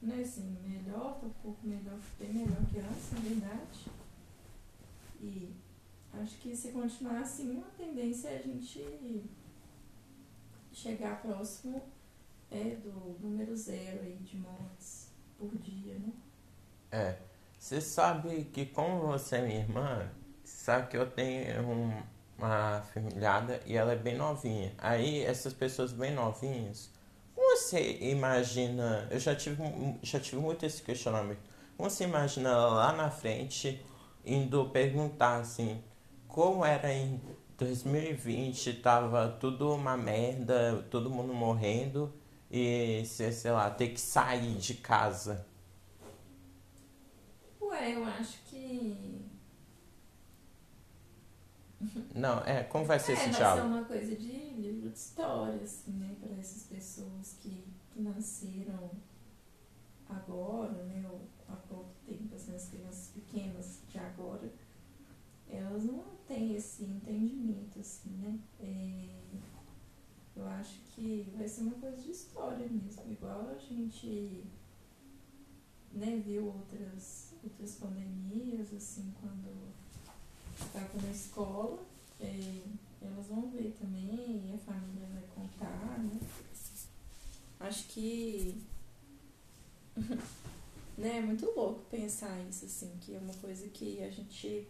né, 0.02 0.22
assim, 0.22 0.58
melhor, 0.64 1.20
tá 1.20 1.28
um 1.28 1.34
pouco 1.42 1.66
melhor, 1.66 2.00
bem 2.20 2.34
melhor 2.34 2.66
que 2.70 2.80
antes, 2.80 3.12
na 3.14 3.20
verdade. 3.20 3.92
E 5.22 5.56
acho 6.14 6.38
que 6.40 6.56
se 6.56 6.72
continuar 6.72 7.22
assim, 7.22 7.62
a 7.62 7.78
tendência 7.78 8.30
é 8.30 8.40
a 8.40 8.42
gente 8.42 9.24
chegar 10.72 11.22
próximo 11.22 11.82
é, 12.52 12.76
do 12.76 13.18
número 13.20 13.56
zero 13.56 14.02
aí 14.02 14.18
de 14.18 14.38
mortes 14.38 15.12
por 15.38 15.56
dia, 15.58 15.96
né? 15.96 16.12
É. 16.92 17.18
Você 17.60 17.82
sabe 17.82 18.46
que 18.46 18.66
como 18.66 19.08
você 19.08 19.38
é 19.38 19.42
minha 19.42 19.60
irmã, 19.60 20.10
sabe 20.44 20.88
que 20.88 20.98
eu 20.98 21.10
tenho 21.10 21.68
um, 21.68 22.04
uma 22.38 22.82
filhada 22.94 23.60
e 23.66 23.76
ela 23.76 23.94
é 23.94 23.96
bem 23.96 24.16
novinha. 24.16 24.74
Aí 24.78 25.24
essas 25.24 25.54
pessoas 25.54 25.92
bem 25.92 26.14
novinhas, 26.14 26.90
você 27.36 27.98
imagina, 28.00 29.08
eu 29.12 29.20
já 29.20 29.36
tive, 29.36 29.58
já 30.02 30.20
tive 30.20 30.42
muito 30.42 30.66
esse 30.66 30.82
questionamento. 30.82 31.40
Você 31.78 32.06
imagina 32.06 32.56
lá 32.56 32.94
na 32.94 33.10
frente 33.10 33.84
indo 34.26 34.70
perguntar 34.70 35.38
assim, 35.38 35.84
como 36.28 36.64
era 36.64 36.94
em 36.94 37.20
2020, 37.58 38.74
tava 38.76 39.30
tudo 39.40 39.74
uma 39.74 39.98
merda, 39.98 40.86
todo 40.90 41.10
mundo 41.10 41.34
morrendo 41.34 42.14
e, 42.50 43.04
sei 43.06 43.52
lá, 43.52 43.70
ter 43.70 43.90
que 43.90 44.00
sair 44.00 44.56
de 44.56 44.76
casa? 44.76 45.46
Ué, 47.62 47.96
eu 47.96 48.06
acho 48.06 48.40
que. 48.46 49.26
Não, 52.16 52.40
é, 52.40 52.64
como 52.64 52.86
vai 52.86 53.00
ser 53.00 53.12
é, 53.12 53.16
esse 53.16 53.30
vai 53.30 53.34
diálogo? 53.34 53.62
Vai 53.62 53.70
ser 53.70 53.78
uma 53.78 53.86
coisa 53.86 54.16
de 54.16 54.32
livro 54.62 54.90
de 54.90 54.98
história, 54.98 55.62
assim, 55.62 55.92
né, 55.92 56.16
para 56.20 56.36
essas 56.40 56.64
pessoas 56.64 57.38
que, 57.42 57.64
que 57.92 58.02
nasceram 58.02 58.92
agora, 60.10 60.84
né, 60.86 61.06
ou 61.10 61.22
há 61.48 61.56
pouco 61.56 61.94
tempo, 62.06 62.34
assim, 62.36 62.56
as 62.56 62.70
crianças 62.70 63.12
pequenas 63.14 63.82
de 63.90 64.00
agora, 64.00 64.52
elas 65.50 65.84
não 65.84 66.04
têm 66.28 66.56
esse 66.56 66.84
entendimento, 66.84 67.80
assim, 67.80 68.10
né? 68.18 68.40
É, 68.60 69.17
eu 70.38 70.48
acho 70.48 70.80
que 70.94 71.28
vai 71.36 71.48
ser 71.48 71.62
uma 71.62 71.76
coisa 71.76 71.98
de 71.98 72.12
história 72.12 72.68
mesmo, 72.70 73.12
igual 73.12 73.50
a 73.50 73.58
gente 73.58 74.44
né, 75.92 76.22
viu 76.24 76.46
outras, 76.46 77.34
outras 77.44 77.76
pandemias, 77.76 78.72
assim, 78.74 79.12
quando 79.20 79.74
estava 80.60 81.02
na 81.02 81.10
escola, 81.10 81.84
é, 82.20 82.62
elas 83.02 83.28
vão 83.28 83.50
ver 83.50 83.76
também, 83.80 84.50
e 84.50 84.54
a 84.54 84.58
família 84.60 85.08
vai 85.12 85.24
contar, 85.34 86.00
né? 86.00 86.20
Acho 87.60 87.88
que 87.88 88.62
né, 90.98 91.18
é 91.18 91.22
muito 91.22 91.46
louco 91.56 91.82
pensar 91.90 92.40
isso, 92.48 92.66
assim, 92.66 92.96
que 93.02 93.16
é 93.16 93.20
uma 93.20 93.34
coisa 93.34 93.68
que 93.70 94.04
a 94.04 94.12
gente 94.12 94.68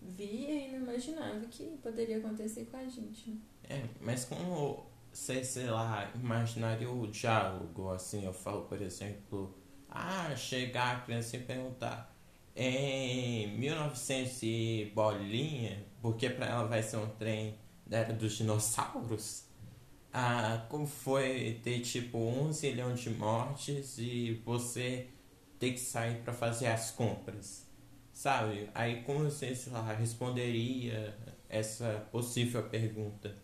via 0.00 0.68
e 0.68 0.72
não 0.72 0.82
imaginava 0.82 1.44
que 1.46 1.76
poderia 1.82 2.18
acontecer 2.18 2.66
com 2.66 2.76
a 2.76 2.84
gente, 2.84 3.30
né? 3.30 3.38
É, 3.68 3.88
mas 4.00 4.24
como 4.24 4.86
sei, 5.12 5.44
sei 5.44 5.66
lá, 5.70 6.10
imaginaria 6.14 6.90
o 6.90 7.06
diálogo, 7.06 7.90
assim, 7.90 8.24
eu 8.24 8.32
falo, 8.32 8.62
por 8.62 8.80
exemplo, 8.80 9.54
ah, 9.88 10.34
chegar 10.36 10.96
a 10.96 11.00
criança 11.00 11.36
e 11.36 11.40
perguntar 11.40 12.14
em 12.54 13.58
1900 13.58 14.42
e 14.42 14.92
bolinha, 14.94 15.84
porque 16.02 16.30
para 16.30 16.46
ela 16.46 16.66
vai 16.66 16.82
ser 16.82 16.96
um 16.98 17.08
trem 17.10 17.58
da 17.86 17.98
era 17.98 18.12
dos 18.12 18.34
dinossauros, 18.36 19.44
ah, 20.12 20.66
como 20.68 20.86
foi 20.86 21.60
ter 21.62 21.80
tipo 21.80 22.18
um 22.18 22.52
zilhão 22.52 22.94
de 22.94 23.10
mortes 23.10 23.98
e 23.98 24.42
você 24.44 25.08
ter 25.58 25.72
que 25.72 25.80
sair 25.80 26.22
para 26.22 26.32
fazer 26.32 26.66
as 26.68 26.90
compras, 26.90 27.66
sabe? 28.12 28.68
Aí 28.74 29.02
como 29.02 29.24
você, 29.24 29.54
sei 29.54 29.72
lá, 29.72 29.92
responderia 29.92 31.16
essa 31.48 32.06
possível 32.10 32.62
pergunta? 32.68 33.36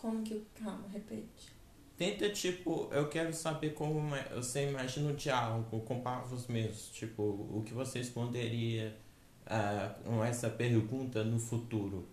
Como 0.00 0.22
que. 0.22 0.46
Calma, 0.54 0.88
repete. 0.88 1.52
Tenta, 1.96 2.30
tipo, 2.30 2.88
eu 2.92 3.10
quero 3.10 3.32
saber 3.34 3.74
como 3.74 4.00
você 4.34 4.70
imagina 4.70 5.10
o 5.10 5.14
diálogo 5.14 5.80
com 5.80 6.00
palavras 6.00 6.46
mesmos. 6.46 6.88
Tipo, 6.88 7.22
o 7.22 7.62
que 7.62 7.74
você 7.74 7.98
responderia 7.98 8.96
uh, 9.44 10.02
com 10.02 10.24
essa 10.24 10.48
pergunta 10.48 11.22
no 11.22 11.38
futuro? 11.38 12.08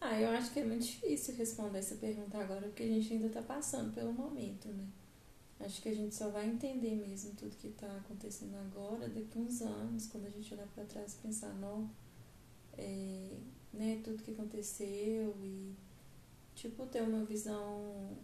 Ah, 0.00 0.18
eu 0.18 0.30
acho 0.30 0.52
que 0.52 0.60
é 0.60 0.64
muito 0.64 0.84
difícil 0.84 1.36
responder 1.36 1.78
essa 1.80 1.96
pergunta 1.96 2.38
agora, 2.38 2.62
porque 2.62 2.82
a 2.82 2.88
gente 2.88 3.12
ainda 3.12 3.26
está 3.26 3.42
passando 3.42 3.92
pelo 3.94 4.12
momento, 4.12 4.68
né? 4.68 4.86
Acho 5.60 5.80
que 5.82 5.90
a 5.90 5.94
gente 5.94 6.14
só 6.14 6.30
vai 6.30 6.48
entender 6.48 6.96
mesmo 6.96 7.34
tudo 7.34 7.54
que 7.56 7.68
está 7.68 7.86
acontecendo 7.98 8.56
agora 8.56 9.08
daqui 9.08 9.38
a 9.38 9.40
uns 9.42 9.60
anos, 9.60 10.06
quando 10.06 10.26
a 10.26 10.30
gente 10.30 10.52
olhar 10.54 10.66
para 10.68 10.84
trás 10.84 11.12
e 11.12 11.16
pensar, 11.18 11.54
não, 11.54 11.88
é, 12.76 13.36
né, 13.72 14.00
tudo 14.04 14.22
que 14.22 14.32
aconteceu 14.32 15.34
e 15.42 15.74
tipo 16.54 16.86
ter 16.86 17.02
uma 17.02 17.24
visão 17.24 18.16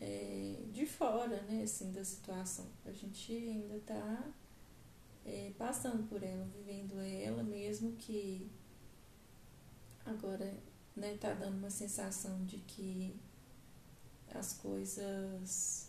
é, 0.00 0.56
de 0.72 0.86
fora, 0.86 1.42
né, 1.42 1.62
assim, 1.62 1.92
da 1.92 2.04
situação. 2.04 2.66
A 2.84 2.92
gente 2.92 3.32
ainda 3.32 3.76
está 3.76 4.24
é, 5.24 5.52
passando 5.58 6.08
por 6.08 6.22
ela, 6.22 6.46
vivendo 6.46 7.00
ela, 7.00 7.42
mesmo 7.42 7.92
que 7.92 8.50
agora 10.04 10.54
né, 10.96 11.16
tá 11.18 11.32
dando 11.34 11.58
uma 11.58 11.70
sensação 11.70 12.44
de 12.44 12.58
que 12.58 13.14
as 14.34 14.54
coisas 14.54 15.88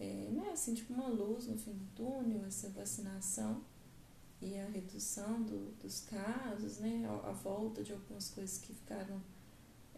é, 0.00 0.28
né, 0.32 0.50
assim, 0.52 0.74
tipo 0.74 0.92
uma 0.92 1.08
luz 1.08 1.46
no 1.46 1.56
fim 1.56 1.72
do 1.72 1.86
túnel, 1.94 2.44
essa 2.44 2.68
vacinação 2.70 3.62
e 4.42 4.58
a 4.58 4.66
redução 4.66 5.40
do, 5.42 5.70
dos 5.80 6.00
casos, 6.00 6.78
né, 6.78 7.08
a, 7.24 7.30
volta 7.30 7.84
de 7.84 7.92
algumas 7.92 8.28
coisas 8.28 8.58
que 8.58 8.74
ficaram 8.74 9.22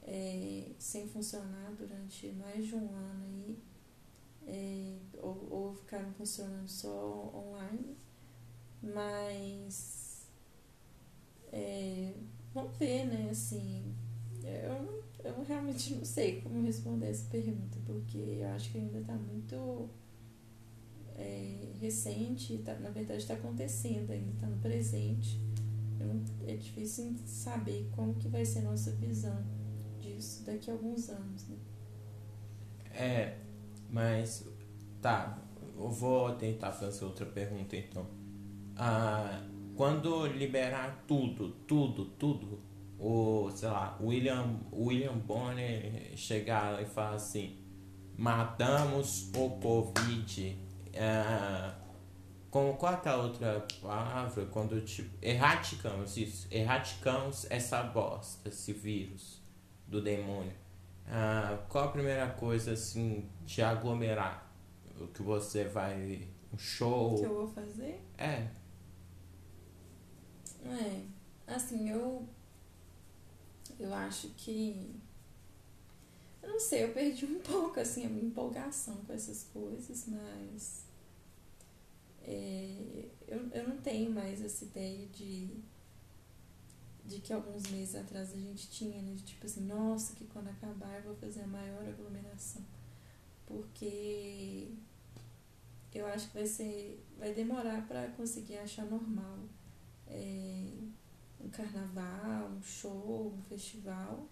é, 0.02 0.70
sem 0.78 1.08
funcionar 1.08 1.72
durante 1.72 2.28
mais 2.32 2.66
de 2.66 2.74
um 2.74 2.94
ano 2.94 3.24
aí, 3.24 3.58
é, 4.46 4.98
ou, 5.22 5.48
ou 5.50 5.74
ficaram 5.74 6.12
funcionando 6.12 6.68
só 6.68 7.32
online, 7.34 7.96
mas 8.82 10.28
é, 11.50 12.12
vamos 12.52 12.76
ver, 12.76 13.06
né, 13.06 13.30
assim, 13.30 13.94
eu, 14.42 15.04
eu 15.24 15.42
realmente 15.42 15.94
não 15.94 16.04
sei 16.04 16.42
como 16.42 16.62
responder 16.62 17.06
essa 17.06 17.30
pergunta, 17.30 17.78
porque 17.86 18.18
eu 18.18 18.48
acho 18.48 18.70
que 18.70 18.76
ainda 18.76 18.98
está 18.98 19.14
muito 19.14 19.88
é, 21.16 21.68
recente, 21.80 22.58
tá, 22.58 22.74
na 22.74 22.90
verdade 22.90 23.20
está 23.20 23.34
acontecendo 23.34 24.10
ainda, 24.10 24.32
está 24.32 24.46
no 24.46 24.56
presente. 24.58 25.40
é 26.46 26.56
difícil 26.56 27.14
saber 27.24 27.88
como 27.92 28.14
que 28.14 28.28
vai 28.28 28.44
ser 28.44 28.60
a 28.60 28.62
nossa 28.62 28.90
visão 28.92 29.44
disso 30.00 30.44
daqui 30.44 30.70
a 30.70 30.74
alguns 30.74 31.08
anos, 31.08 31.48
né? 31.48 31.56
É, 32.92 33.38
mas 33.90 34.46
tá, 35.00 35.42
eu 35.76 35.90
vou 35.90 36.32
tentar 36.34 36.72
fazer 36.72 37.04
outra 37.04 37.26
pergunta 37.26 37.76
então. 37.76 38.06
Ah, 38.76 39.42
quando 39.76 40.26
liberar 40.26 41.04
tudo, 41.06 41.50
tudo, 41.66 42.06
tudo, 42.06 42.60
o, 42.98 43.50
sei 43.50 43.68
lá, 43.68 43.98
William, 44.00 44.60
William 44.72 45.18
Bonner 45.18 46.16
chegar 46.16 46.80
e 46.80 46.86
falar 46.86 47.14
assim, 47.14 47.56
matamos 48.16 49.30
o 49.36 49.50
Covid 49.50 50.56
é, 50.94 51.74
com 52.54 52.72
qual 52.76 52.92
é 53.04 53.08
a 53.08 53.16
outra 53.16 53.66
palavra? 53.82 54.46
Quando 54.46 54.80
tipo. 54.82 55.10
Erraticamos 55.20 56.16
isso. 56.16 56.46
Erraticamos 56.50 57.50
essa 57.50 57.82
bosta, 57.82 58.48
esse 58.48 58.72
vírus 58.72 59.40
do 59.88 60.00
demônio. 60.00 60.52
Ah, 61.06 61.58
qual 61.68 61.86
a 61.86 61.88
primeira 61.88 62.28
coisa 62.30 62.72
assim 62.72 63.28
de 63.44 63.60
aglomerar? 63.60 64.48
O 65.00 65.08
que 65.08 65.20
você 65.20 65.64
vai. 65.64 66.28
Um 66.52 66.56
show? 66.56 67.16
Que 67.16 67.24
eu 67.24 67.34
vou 67.34 67.48
fazer? 67.48 68.00
É. 68.16 68.46
É. 70.64 71.02
Assim, 71.46 71.90
eu. 71.90 72.24
Eu 73.78 73.92
acho 73.92 74.28
que. 74.36 74.94
Eu 76.40 76.50
não 76.50 76.60
sei, 76.60 76.84
eu 76.84 76.92
perdi 76.92 77.24
um 77.26 77.40
pouco 77.42 77.80
assim 77.80 78.06
a 78.06 78.08
minha 78.08 78.26
empolgação 78.26 78.94
com 79.06 79.12
essas 79.12 79.44
coisas, 79.52 80.06
mas. 80.06 80.83
É, 82.24 83.08
eu, 83.28 83.48
eu 83.50 83.68
não 83.68 83.76
tenho 83.78 84.10
mais 84.10 84.42
essa 84.42 84.64
ideia 84.64 85.06
de 85.08 85.62
de 87.04 87.20
que 87.20 87.32
alguns 87.32 87.70
meses 87.70 87.94
atrás 87.94 88.32
a 88.32 88.36
gente 88.36 88.70
tinha, 88.70 89.00
né? 89.02 89.12
De 89.14 89.22
tipo 89.22 89.44
assim, 89.44 89.66
nossa, 89.66 90.14
que 90.14 90.24
quando 90.26 90.48
acabar 90.48 90.96
eu 90.96 91.02
vou 91.02 91.16
fazer 91.16 91.42
a 91.42 91.46
maior 91.46 91.86
aglomeração. 91.86 92.62
Porque 93.46 94.72
eu 95.92 96.06
acho 96.06 96.28
que 96.28 96.34
vai 96.34 96.46
ser. 96.46 97.04
vai 97.18 97.34
demorar 97.34 97.86
para 97.86 98.08
conseguir 98.12 98.56
achar 98.58 98.86
normal. 98.86 99.38
É, 100.06 100.70
um 101.40 101.48
carnaval, 101.50 102.50
um 102.50 102.62
show, 102.62 103.34
um 103.36 103.42
festival. 103.42 104.26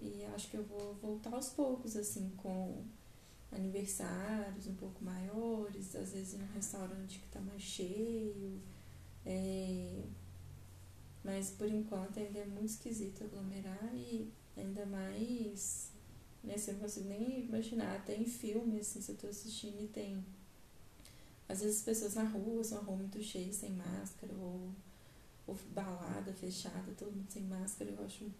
E 0.00 0.24
acho 0.34 0.50
que 0.50 0.56
eu 0.56 0.64
vou 0.64 0.94
voltar 0.94 1.32
aos 1.32 1.50
poucos, 1.50 1.96
assim, 1.96 2.30
com 2.36 2.84
aniversários 3.68 4.66
um 4.66 4.74
pouco 4.74 5.04
maiores, 5.04 5.94
às 5.94 6.12
vezes 6.12 6.34
em 6.34 6.42
um 6.42 6.52
restaurante 6.54 7.18
que 7.18 7.26
está 7.26 7.40
mais 7.40 7.62
cheio. 7.62 8.60
É, 9.24 10.02
mas 11.22 11.50
por 11.50 11.68
enquanto 11.68 12.18
ainda 12.18 12.38
é 12.38 12.46
muito 12.46 12.70
esquisito 12.70 13.24
aglomerar 13.24 13.94
e 13.94 14.32
ainda 14.56 14.86
mais. 14.86 15.90
Né, 16.42 16.54
eu 16.66 16.72
não 16.74 16.80
consigo 16.80 17.08
nem 17.08 17.44
imaginar. 17.44 18.04
Tem 18.04 18.24
filme, 18.24 18.80
assim, 18.80 19.00
se 19.00 19.12
eu 19.12 19.16
tô 19.16 19.26
assistindo 19.26 19.82
e 19.82 19.88
tem. 19.88 20.24
Às 21.48 21.60
vezes 21.60 21.82
pessoas 21.82 22.14
na 22.14 22.24
rua, 22.24 22.62
são 22.62 22.82
rua 22.82 22.96
muito 22.96 23.22
cheia, 23.22 23.52
sem 23.52 23.70
máscara, 23.70 24.32
ou, 24.34 24.70
ou 25.46 25.56
balada 25.72 26.32
fechada, 26.34 26.92
todo 26.96 27.10
mundo 27.10 27.30
sem 27.30 27.42
máscara, 27.44 27.90
eu 27.90 28.04
acho 28.04 28.30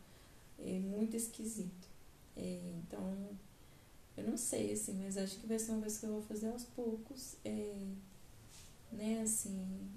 é, 0.59 0.79
muito 0.79 1.17
esquisito. 1.17 1.89
É, 2.37 2.75
então, 2.77 3.31
eu 4.19 4.31
não 4.31 4.37
sei, 4.37 4.73
assim, 4.73 4.95
mas 5.03 5.17
acho 5.17 5.39
que 5.39 5.47
vai 5.47 5.59
ser 5.59 5.73
uma 5.73 5.81
coisa 5.81 6.01
que 6.01 6.07
eu 6.07 6.13
vou 6.13 6.23
fazer 6.23 6.49
aos 6.51 6.65
poucos. 6.65 7.37
É, 7.45 7.87
né, 8.93 9.21
assim. 9.23 9.91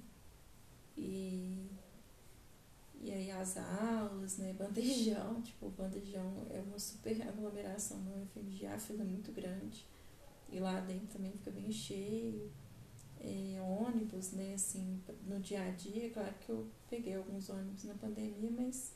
E 0.98 1.70
e 3.04 3.12
aí 3.12 3.32
as 3.32 3.58
aulas, 3.58 4.38
né? 4.38 4.54
Bandejão, 4.54 5.42
tipo, 5.42 5.70
bandejão 5.70 6.46
é 6.52 6.60
uma 6.60 6.78
super 6.78 7.20
aglomeração 7.28 7.98
no 7.98 8.24
UFMG, 8.24 8.68
a 8.68 8.78
fila 8.78 9.02
é 9.02 9.06
muito 9.06 9.32
grande. 9.32 9.86
E 10.52 10.60
lá 10.60 10.80
dentro 10.82 11.08
também 11.08 11.32
fica 11.32 11.50
bem 11.50 11.72
cheio. 11.72 12.52
É, 13.20 13.60
ônibus, 13.62 14.32
né, 14.32 14.54
assim, 14.56 15.00
no 15.28 15.40
dia 15.40 15.64
a 15.64 15.70
dia, 15.72 16.10
claro 16.10 16.34
que 16.42 16.50
eu 16.50 16.68
peguei 16.90 17.16
alguns 17.16 17.50
ônibus 17.50 17.84
na 17.84 17.94
pandemia, 17.94 18.50
mas 18.52 18.94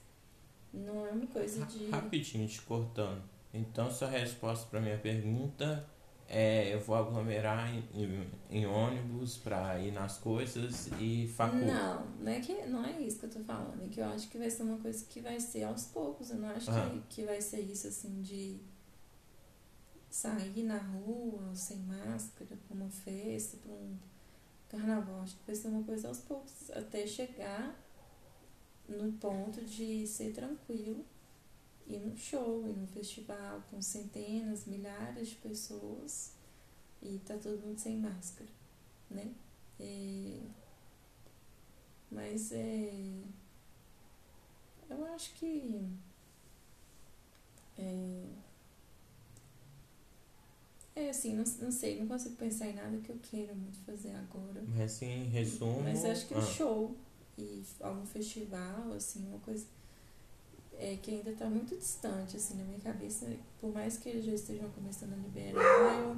não 0.73 1.05
é 1.05 1.11
uma 1.11 1.27
coisa 1.27 1.65
de. 1.65 1.89
Rapidinho 1.89 2.47
te 2.47 2.61
cortando. 2.61 3.23
Então 3.55 3.89
sua 3.89 4.09
resposta 4.09 4.67
para 4.69 4.81
minha 4.81 4.97
pergunta 4.97 5.85
é, 6.27 6.73
eu 6.73 6.79
vou 6.79 6.95
aglomerar 6.95 7.71
em, 7.73 7.83
em, 7.93 8.31
em 8.49 8.65
ônibus 8.65 9.37
para 9.37 9.79
ir 9.79 9.91
nas 9.91 10.17
coisas 10.17 10.89
e 10.99 11.27
faculdade. 11.27 11.71
Não, 11.71 12.05
não 12.19 12.31
é, 12.31 12.39
que, 12.39 12.65
não 12.65 12.83
é 12.83 12.99
isso 12.99 13.19
que 13.19 13.25
eu 13.25 13.29
tô 13.29 13.39
falando. 13.41 13.83
É 13.83 13.87
que 13.87 13.99
eu 13.99 14.05
acho 14.05 14.27
que 14.29 14.37
vai 14.37 14.49
ser 14.49 14.63
uma 14.63 14.77
coisa 14.79 15.05
que 15.05 15.21
vai 15.21 15.39
ser 15.39 15.63
aos 15.63 15.85
poucos. 15.85 16.31
Eu 16.31 16.37
não 16.37 16.49
acho 16.49 16.71
ah. 16.71 16.89
que, 16.89 17.21
que 17.21 17.25
vai 17.25 17.39
ser 17.41 17.59
isso 17.59 17.87
assim 17.87 18.21
de 18.21 18.59
sair 20.09 20.63
na 20.63 20.77
rua 20.77 21.53
sem 21.53 21.77
máscara 21.77 22.57
para 22.67 22.75
uma 22.75 22.89
festa, 22.89 23.57
para 23.57 23.71
um 23.71 23.95
carnaval. 24.67 25.21
Acho 25.21 25.35
que 25.37 25.45
vai 25.45 25.55
ser 25.55 25.67
uma 25.67 25.83
coisa 25.83 26.07
aos 26.07 26.19
poucos, 26.19 26.71
até 26.71 27.05
chegar 27.05 27.79
no 28.89 29.11
ponto 29.13 29.63
de 29.63 30.07
ser 30.07 30.33
tranquilo 30.33 31.05
ir 31.87 31.99
no 31.99 32.17
show, 32.17 32.67
ir 32.67 32.75
no 32.75 32.87
festival 32.87 33.61
com 33.69 33.81
centenas, 33.81 34.65
milhares 34.65 35.29
de 35.29 35.35
pessoas 35.35 36.33
e 37.01 37.19
tá 37.19 37.37
todo 37.37 37.61
mundo 37.61 37.77
sem 37.77 37.97
máscara, 37.97 38.49
né? 39.09 39.33
É, 39.79 40.39
mas 42.11 42.51
é. 42.51 43.21
Eu 44.89 45.05
acho 45.13 45.33
que. 45.33 45.81
É, 47.77 48.23
é 50.95 51.09
assim, 51.09 51.35
não, 51.35 51.43
não 51.61 51.71
sei, 51.71 51.99
não 51.99 52.07
consigo 52.07 52.35
pensar 52.35 52.67
em 52.67 52.73
nada 52.75 52.97
que 52.97 53.09
eu 53.09 53.19
queira 53.19 53.53
muito 53.53 53.77
fazer 53.79 54.15
agora. 54.15 54.63
Mas 54.67 54.95
assim, 54.95 55.25
resumo. 55.25 55.81
Mas 55.81 56.05
acho 56.05 56.27
que 56.27 56.33
ah. 56.33 56.41
show 56.41 56.95
e 57.37 57.63
algum 57.81 58.05
festival, 58.05 58.93
assim, 58.93 59.27
uma 59.27 59.39
coisa 59.39 59.65
é, 60.77 60.97
que 61.01 61.11
ainda 61.11 61.31
está 61.31 61.45
muito 61.45 61.75
distante, 61.75 62.37
assim, 62.37 62.57
na 62.57 62.63
minha 62.63 62.79
cabeça. 62.79 63.27
Por 63.59 63.73
mais 63.73 63.97
que 63.97 64.09
eles 64.09 64.25
já 64.25 64.33
estejam 64.33 64.69
começando 64.71 65.13
a 65.13 65.17
liberar, 65.17 65.99
eu, 65.99 66.17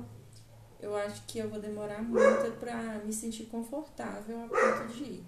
eu 0.79 0.95
acho 0.95 1.25
que 1.25 1.39
eu 1.39 1.49
vou 1.49 1.59
demorar 1.59 2.01
muito 2.01 2.59
para 2.59 2.99
me 2.99 3.13
sentir 3.13 3.45
confortável 3.45 4.43
a 4.43 4.47
ponto 4.47 4.93
de 4.93 5.03
ir, 5.03 5.25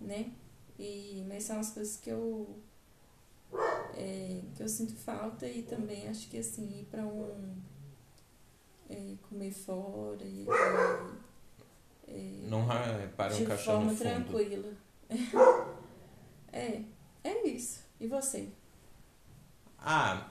né? 0.00 0.32
E, 0.78 1.24
mas 1.28 1.44
são 1.44 1.60
as 1.60 1.70
coisas 1.70 1.96
que 1.96 2.10
eu, 2.10 2.58
é, 3.94 4.40
que 4.54 4.62
eu 4.62 4.68
sinto 4.68 4.94
falta 4.94 5.46
e 5.46 5.62
também 5.62 6.08
acho 6.08 6.28
que, 6.28 6.38
assim, 6.38 6.80
ir 6.80 6.84
para 6.90 7.04
um... 7.04 7.56
É, 8.88 9.14
comer 9.28 9.52
fora 9.52 10.22
e... 10.24 10.46
É, 12.08 12.46
Não 12.48 12.66
para 13.16 13.32
um 13.32 13.38
de 13.38 13.46
cachorro 13.46 13.94
forma 13.94 13.94
tranquila. 13.94 14.70
é, 16.52 16.82
é 17.24 17.48
isso. 17.48 17.80
E 17.98 18.06
você? 18.06 18.48
Ah, 19.84 20.30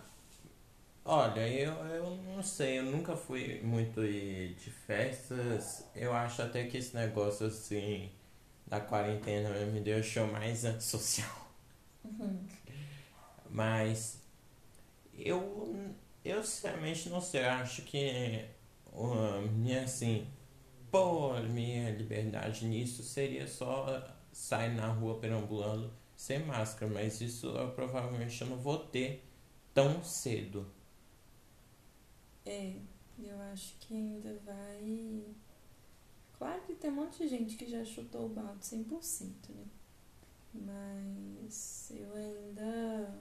olha, 1.06 1.48
eu, 1.48 1.74
eu 1.86 2.16
não 2.18 2.42
sei, 2.44 2.80
eu 2.80 2.84
nunca 2.86 3.16
fui 3.16 3.62
muito 3.62 4.02
de 4.02 4.72
festas. 4.86 5.86
Eu 5.96 6.14
acho 6.14 6.42
até 6.42 6.66
que 6.66 6.78
esse 6.78 6.96
negócio 6.96 7.48
assim 7.48 8.10
da 8.68 8.80
quarentena 8.82 9.50
me 9.68 9.82
deixou 9.82 10.28
mais 10.28 10.66
antissocial. 10.66 11.52
Uhum. 12.04 12.48
Mas 13.50 14.22
eu, 15.14 15.94
eu 16.24 16.44
sinceramente 16.44 17.10
não 17.10 17.22
sei, 17.22 17.44
eu 17.44 17.50
acho 17.52 17.84
que 17.84 18.46
uh, 18.94 19.42
minha 19.54 19.84
assim, 19.84 20.28
pô, 20.92 21.34
minha 21.42 21.92
liberdade 21.92 22.66
nisso 22.66 23.04
seria 23.04 23.48
só 23.48 24.04
sair 24.32 24.76
na 24.76 24.88
rua 24.88 25.20
perambulando 25.20 25.92
sem 26.16 26.40
máscara, 26.40 26.92
mas 26.94 27.22
isso 27.22 27.48
eu 27.50 27.72
provavelmente 27.72 28.42
eu 28.42 28.48
não 28.50 28.58
vou 28.58 28.80
ter 28.80 29.24
tão 29.74 30.04
cedo. 30.04 30.66
É, 32.46 32.76
eu 33.20 33.40
acho 33.54 33.76
que 33.80 33.94
ainda 33.94 34.34
vai. 34.46 35.24
Claro 36.38 36.62
que 36.64 36.74
tem 36.74 36.92
um 36.92 36.96
monte 36.96 37.20
de 37.20 37.28
gente 37.28 37.56
que 37.56 37.68
já 37.70 37.84
chutou 37.86 38.26
o 38.26 38.30
balde 38.30 38.66
100%, 38.66 39.50
né? 39.50 39.66
Mas 40.54 41.92
eu 41.92 42.14
ainda. 42.16 43.20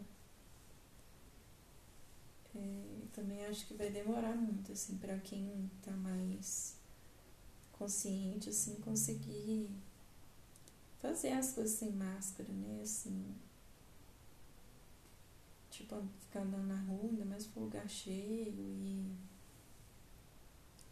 É, 2.54 3.06
também 3.12 3.46
acho 3.46 3.66
que 3.66 3.74
vai 3.74 3.90
demorar 3.90 4.34
muito, 4.34 4.72
assim, 4.72 4.96
para 4.98 5.18
quem 5.18 5.70
tá 5.82 5.92
mais 5.92 6.76
consciente, 7.72 8.48
assim, 8.50 8.74
conseguir 8.80 9.70
fazer 10.98 11.32
as 11.32 11.52
coisas 11.52 11.78
sem 11.78 11.92
máscara, 11.92 12.52
né? 12.52 12.80
Assim, 12.82 13.34
tipo, 15.70 15.96
ficar 16.20 16.40
andando 16.40 16.66
na 16.66 16.80
rua, 16.82 17.08
ainda 17.10 17.24
mais 17.24 17.48
lugar 17.54 17.88
cheio 17.88 18.54
e 18.58 19.12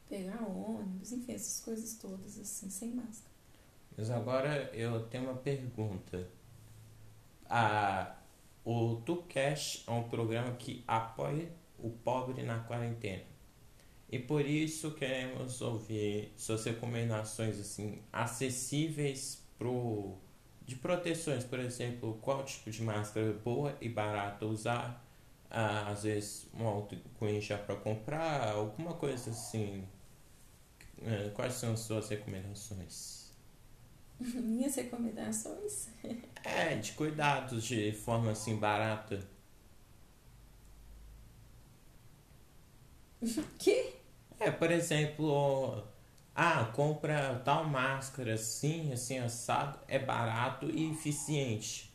pegar 0.08 0.42
ônibus, 0.42 1.12
enfim, 1.12 1.32
essas 1.32 1.60
coisas 1.60 1.94
todas, 1.94 2.38
assim, 2.38 2.70
sem 2.70 2.94
máscara. 2.94 3.34
Mas 3.96 4.10
agora 4.10 4.70
eu 4.72 5.06
tenho 5.08 5.24
uma 5.24 5.34
pergunta. 5.34 6.28
A, 7.50 8.16
o 8.64 8.96
TuCash 9.04 9.84
é 9.86 9.90
um 9.90 10.08
programa 10.08 10.52
que 10.54 10.84
apoia 10.86 11.52
o 11.78 11.90
pobre 11.90 12.42
na 12.42 12.60
quarentena. 12.60 13.24
E 14.10 14.18
por 14.18 14.46
isso 14.46 14.92
queremos 14.92 15.60
ouvir 15.60 16.32
suas 16.36 16.64
recomendações 16.64 17.58
assim 17.60 18.00
acessíveis 18.10 19.42
pro 19.58 20.16
de 20.68 20.76
proteções, 20.76 21.44
por 21.44 21.58
exemplo, 21.58 22.18
qual 22.20 22.44
tipo 22.44 22.70
de 22.70 22.82
máscara 22.82 23.32
boa 23.32 23.74
e 23.80 23.88
barata 23.88 24.44
usar, 24.44 25.02
ah, 25.50 25.88
às 25.88 26.02
vezes 26.02 26.46
um 26.52 26.66
álcool 26.66 27.40
já 27.40 27.56
para 27.56 27.74
comprar, 27.74 28.50
alguma 28.50 28.92
coisa 28.92 29.30
assim. 29.30 29.82
Ah, 31.00 31.30
quais 31.32 31.54
são 31.54 31.72
as 31.72 31.80
suas 31.80 32.10
recomendações? 32.10 33.32
Minhas 34.20 34.74
recomendações? 34.74 35.88
é, 36.44 36.76
de 36.76 36.92
cuidados 36.92 37.64
de 37.64 37.90
forma 37.92 38.32
assim 38.32 38.56
barata. 38.56 39.26
que? 43.58 43.94
É, 44.38 44.50
por 44.50 44.70
exemplo, 44.70 45.82
ah, 46.40 46.64
compra 46.66 47.42
tal 47.44 47.64
máscara 47.64 48.34
assim, 48.34 48.92
assim, 48.92 49.18
assado, 49.18 49.76
é 49.88 49.98
barato 49.98 50.66
e 50.70 50.88
eficiente. 50.92 51.92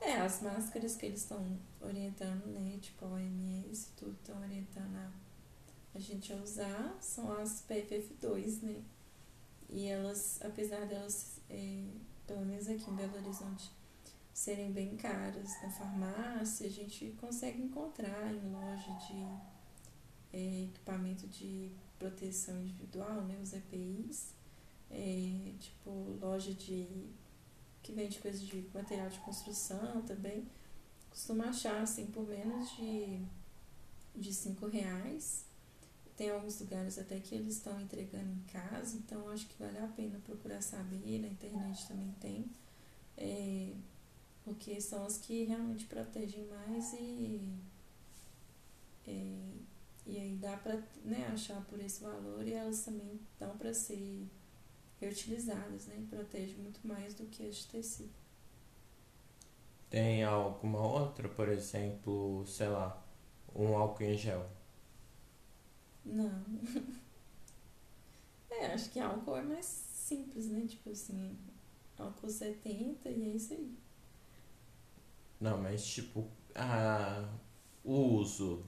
É, 0.00 0.16
as 0.16 0.42
máscaras 0.42 0.96
que 0.96 1.06
eles 1.06 1.20
estão 1.20 1.56
orientando, 1.80 2.44
né? 2.46 2.76
Tipo, 2.82 3.04
a 3.04 3.08
OMS 3.10 3.86
e 3.86 3.92
tudo 3.96 4.16
estão 4.20 4.36
orientando 4.42 4.96
a, 4.96 5.12
a 5.94 6.00
gente 6.00 6.32
a 6.32 6.36
usar 6.36 6.96
são 7.00 7.32
as 7.40 7.64
PFF2, 7.68 8.62
né? 8.62 8.82
E 9.70 9.86
elas, 9.86 10.40
apesar 10.42 10.86
delas, 10.86 11.40
é, 11.48 11.84
pelo 12.26 12.44
menos 12.44 12.68
aqui 12.68 12.90
em 12.90 12.96
Belo 12.96 13.14
Horizonte, 13.14 13.70
serem 14.34 14.72
bem 14.72 14.96
caras 14.96 15.62
na 15.62 15.70
farmácia, 15.70 16.66
a 16.66 16.70
gente 16.70 17.16
consegue 17.20 17.62
encontrar 17.62 18.34
em 18.34 18.50
loja 18.50 18.90
de 19.06 19.55
é, 20.36 20.64
equipamento 20.64 21.26
de 21.26 21.70
proteção 21.98 22.60
individual, 22.60 23.22
né? 23.22 23.38
Os 23.42 23.54
EPIs. 23.54 24.34
É, 24.90 25.52
tipo, 25.58 25.90
loja 26.20 26.52
de 26.52 26.86
que 27.82 27.92
vende 27.92 28.18
coisas 28.18 28.42
de 28.42 28.68
material 28.74 29.08
de 29.08 29.18
construção 29.20 30.02
também, 30.02 30.44
costuma 31.08 31.46
achar 31.46 31.80
assim 31.80 32.06
por 32.06 32.26
menos 32.26 32.76
de, 32.76 33.24
de 34.14 34.34
cinco 34.34 34.66
reais. 34.66 35.44
Tem 36.16 36.30
alguns 36.30 36.58
lugares 36.60 36.98
até 36.98 37.20
que 37.20 37.34
eles 37.34 37.56
estão 37.56 37.80
entregando 37.80 38.32
em 38.32 38.42
casa, 38.52 38.96
então 38.96 39.28
acho 39.28 39.46
que 39.46 39.62
vale 39.62 39.78
a 39.78 39.86
pena 39.86 40.18
procurar 40.24 40.60
saber, 40.62 41.20
na 41.20 41.28
internet 41.28 41.86
também 41.86 42.12
tem. 42.20 42.50
É, 43.16 43.72
porque 44.44 44.80
são 44.80 45.04
as 45.04 45.18
que 45.18 45.44
realmente 45.44 45.84
protegem 45.86 46.44
mais 46.46 46.92
e, 46.94 47.52
é, 49.06 49.52
e 50.06 50.18
aí 50.18 50.36
dá 50.36 50.56
para 50.56 50.80
né, 51.04 51.26
achar 51.32 51.60
por 51.66 51.80
esse 51.80 52.02
valor 52.02 52.46
e 52.46 52.52
elas 52.52 52.84
também 52.84 53.20
dão 53.38 53.56
para 53.58 53.74
ser 53.74 54.26
reutilizadas, 55.00 55.86
né? 55.86 56.06
Protege 56.08 56.54
muito 56.54 56.86
mais 56.86 57.14
do 57.14 57.26
que 57.26 57.46
as 57.46 57.56
de 57.56 57.66
tecido. 57.68 58.14
Tem 59.90 60.22
alguma 60.22 60.80
outra, 60.80 61.28
por 61.28 61.48
exemplo, 61.48 62.44
sei 62.46 62.68
lá, 62.68 63.04
um 63.54 63.76
álcool 63.76 64.04
em 64.04 64.16
gel? 64.16 64.48
Não. 66.04 66.44
é, 68.50 68.66
acho 68.66 68.90
que 68.90 69.00
álcool 69.00 69.36
é 69.36 69.42
mais 69.42 69.66
simples, 69.66 70.48
né? 70.48 70.66
Tipo 70.66 70.90
assim, 70.90 71.36
álcool 71.98 72.28
70 72.28 73.10
e 73.10 73.22
é 73.22 73.28
isso 73.34 73.52
aí. 73.54 73.76
Não, 75.40 75.60
mas 75.60 75.84
tipo, 75.84 76.28
a, 76.54 77.28
o 77.84 77.94
uso 78.16 78.64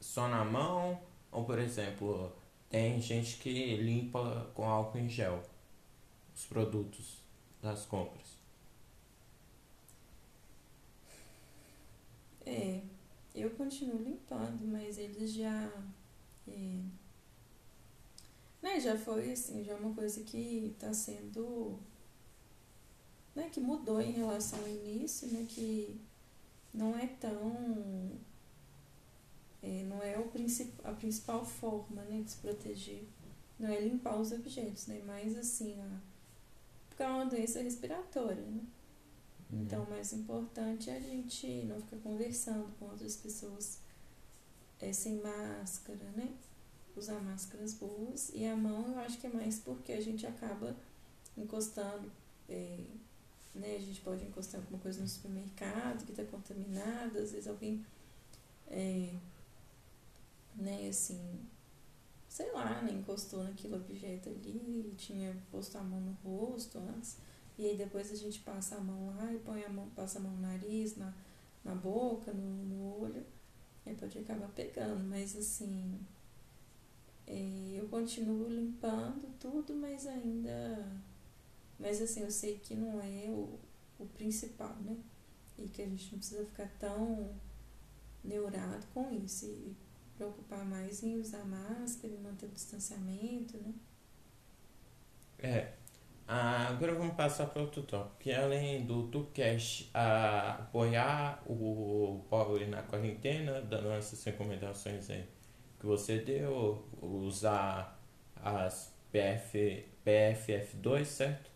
só 0.00 0.28
na 0.28 0.44
mão, 0.44 1.00
ou 1.30 1.44
por 1.44 1.58
exemplo, 1.58 2.32
tem 2.68 3.00
gente 3.00 3.36
que 3.38 3.76
limpa 3.76 4.50
com 4.54 4.64
álcool 4.64 4.98
em 4.98 5.08
gel 5.08 5.42
os 6.34 6.46
produtos 6.46 7.18
das 7.62 7.84
compras? 7.86 8.38
É, 12.46 12.80
eu 13.34 13.50
continuo 13.50 14.02
limpando, 14.02 14.66
mas 14.66 14.98
eles 14.98 15.32
já. 15.32 15.70
É, 16.48 16.80
né, 18.62 18.80
já 18.80 18.98
foi 18.98 19.32
assim, 19.32 19.64
já 19.64 19.72
é 19.72 19.76
uma 19.76 19.94
coisa 19.94 20.22
que 20.22 20.72
está 20.74 20.92
sendo. 20.92 21.78
Né, 23.34 23.48
que 23.50 23.60
mudou 23.60 24.00
em 24.00 24.10
relação 24.12 24.58
ao 24.58 24.68
início, 24.68 25.28
né, 25.28 25.46
que 25.48 26.00
não 26.74 26.98
é 26.98 27.06
tão. 27.06 28.18
É, 29.62 29.84
não 29.84 30.02
é 30.02 30.18
o 30.18 30.28
princip, 30.28 30.72
a 30.84 30.92
principal 30.92 31.44
forma 31.44 32.02
né, 32.02 32.22
de 32.22 32.30
se 32.30 32.36
proteger. 32.38 33.04
Não 33.58 33.68
é 33.68 33.80
limpar 33.80 34.18
os 34.18 34.32
objetos, 34.32 34.86
né? 34.86 35.02
Mas 35.04 35.36
assim, 35.36 35.78
a, 35.80 36.00
porque 36.88 37.02
é 37.02 37.06
uma 37.06 37.26
doença 37.26 37.62
respiratória, 37.62 38.42
né? 38.42 38.62
Uhum. 39.52 39.62
Então, 39.62 39.84
o 39.84 39.90
mais 39.90 40.12
importante 40.12 40.90
é 40.90 40.96
a 40.96 41.00
gente 41.00 41.46
não 41.64 41.80
ficar 41.80 41.96
conversando 41.98 42.68
com 42.78 42.86
outras 42.86 43.16
pessoas 43.16 43.80
é, 44.80 44.92
sem 44.92 45.20
máscara, 45.20 46.04
né? 46.16 46.32
Usar 46.96 47.20
máscaras 47.20 47.74
boas. 47.74 48.30
E 48.34 48.44
a 48.46 48.56
mão, 48.56 48.92
eu 48.92 48.98
acho 49.00 49.18
que 49.18 49.26
é 49.26 49.30
mais 49.30 49.58
porque 49.58 49.92
a 49.92 50.00
gente 50.00 50.26
acaba 50.26 50.76
encostando, 51.36 52.10
é, 52.48 52.78
né? 53.54 53.76
A 53.76 53.80
gente 53.80 54.00
pode 54.00 54.24
encostar 54.24 54.60
alguma 54.60 54.78
coisa 54.78 55.00
no 55.00 55.08
supermercado 55.08 56.04
que 56.04 56.12
está 56.12 56.24
contaminada, 56.24 57.20
às 57.20 57.32
vezes 57.32 57.48
alguém, 57.48 57.84
é, 58.68 59.14
né, 60.56 60.88
assim, 60.88 61.20
sei 62.28 62.52
lá, 62.52 62.80
né, 62.82 62.92
encostou 62.92 63.42
naquele 63.42 63.74
objeto 63.74 64.28
ali, 64.28 64.94
tinha 64.96 65.36
posto 65.50 65.76
a 65.76 65.82
mão 65.82 66.00
no 66.00 66.12
rosto 66.24 66.78
antes, 66.78 67.18
e 67.58 67.66
aí 67.66 67.76
depois 67.76 68.10
a 68.12 68.16
gente 68.16 68.40
passa 68.40 68.76
a 68.76 68.80
mão 68.80 69.14
lá 69.16 69.32
e 69.32 69.38
põe 69.38 69.64
a 69.64 69.68
mão, 69.68 69.88
passa 69.90 70.18
a 70.18 70.22
mão 70.22 70.32
no 70.32 70.40
nariz, 70.40 70.96
na, 70.96 71.12
na 71.64 71.74
boca, 71.74 72.32
no, 72.32 72.64
no 72.64 73.02
olho, 73.02 73.24
aí 73.84 73.94
pode 73.94 74.18
acabar 74.18 74.48
pegando, 74.50 75.04
mas 75.04 75.36
assim, 75.36 75.98
é, 77.26 77.74
eu 77.74 77.88
continuo 77.88 78.48
limpando 78.48 79.28
tudo, 79.38 79.74
mas 79.74 80.06
ainda, 80.06 80.86
mas 81.78 82.00
assim, 82.00 82.20
eu 82.20 82.30
sei 82.30 82.58
que 82.58 82.74
não 82.74 83.00
é 83.00 83.28
o, 83.28 83.58
o 83.98 84.06
principal, 84.06 84.76
né, 84.76 84.96
e 85.58 85.68
que 85.68 85.82
a 85.82 85.86
gente 85.86 86.12
não 86.12 86.18
precisa 86.18 86.44
ficar 86.46 86.70
tão 86.78 87.34
neurado 88.22 88.86
com 88.94 89.10
isso, 89.12 89.46
e 89.46 89.76
preocupar 90.20 90.66
mais 90.66 91.02
em 91.02 91.18
usar 91.18 91.42
máscara 91.46 92.12
e 92.12 92.18
manter 92.18 92.44
o 92.44 92.50
distanciamento, 92.50 93.56
né? 93.56 93.72
É. 95.38 95.72
Ah, 96.28 96.68
agora 96.68 96.94
vamos 96.94 97.14
passar 97.14 97.46
para 97.46 97.62
outro 97.62 97.82
tópico, 97.82 98.18
que 98.18 98.30
além 98.30 98.84
do 98.84 99.08
TuCash 99.08 99.90
apoiar 99.94 101.42
o 101.46 102.22
pobre 102.28 102.66
na 102.66 102.82
quarentena, 102.82 103.62
dando 103.62 103.90
essas 103.92 104.22
recomendações 104.22 105.08
aí 105.08 105.26
que 105.80 105.86
você 105.86 106.18
deu, 106.18 106.86
usar 107.00 107.98
as 108.36 108.94
PF, 109.10 109.86
PFF2, 110.06 111.04
certo? 111.06 111.50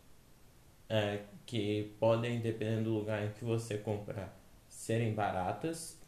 É, 0.88 1.22
que 1.44 1.94
podem, 2.00 2.40
dependendo 2.40 2.85
do 2.85 2.98
lugar 2.98 3.24
em 3.24 3.33
que 3.33 3.44
você 3.44 3.77
comprar, 3.77 4.35
serem 4.66 5.14
baratas 5.14 6.03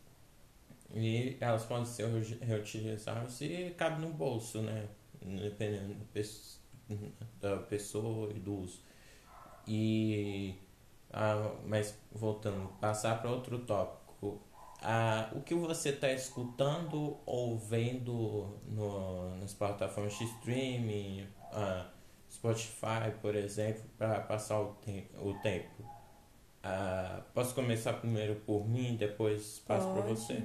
e 0.95 1.37
elas 1.41 1.65
podem 1.65 1.85
ser 1.85 2.07
reutilizadas 2.41 3.41
e 3.41 3.75
cabe 3.77 4.01
no 4.01 4.13
bolso, 4.13 4.63
né? 4.63 4.89
Dependendo 5.21 5.97
da 7.41 7.57
pessoa 7.59 8.31
e 8.31 8.39
do 8.39 8.61
uso. 8.61 8.81
E, 9.67 10.55
ah, 11.13 11.53
mas 11.65 11.99
voltando, 12.13 12.69
passar 12.81 13.21
para 13.21 13.31
outro 13.31 13.59
tópico. 13.61 14.41
Ah, 14.81 15.31
o 15.35 15.41
que 15.41 15.55
você 15.55 15.89
está 15.89 16.13
escutando 16.13 17.19
ou 17.27 17.59
vendo 17.59 18.61
no, 18.69 19.37
nas 19.37 19.53
plataformas 19.55 20.17
de 20.17 20.25
streaming, 20.25 21.27
ah, 21.53 21.91
Spotify, 22.31 23.11
por 23.21 23.35
exemplo, 23.35 23.83
para 23.99 24.21
passar 24.21 24.61
o, 24.61 24.75
te 24.85 25.09
o 25.19 25.35
tempo? 25.41 25.85
Ah, 26.63 27.23
posso 27.35 27.55
começar 27.55 27.95
primeiro 27.95 28.37
por 28.47 28.69
mim, 28.69 28.97
depois 28.97 29.61
passo 29.67 29.91
para 29.93 30.03
você? 30.03 30.43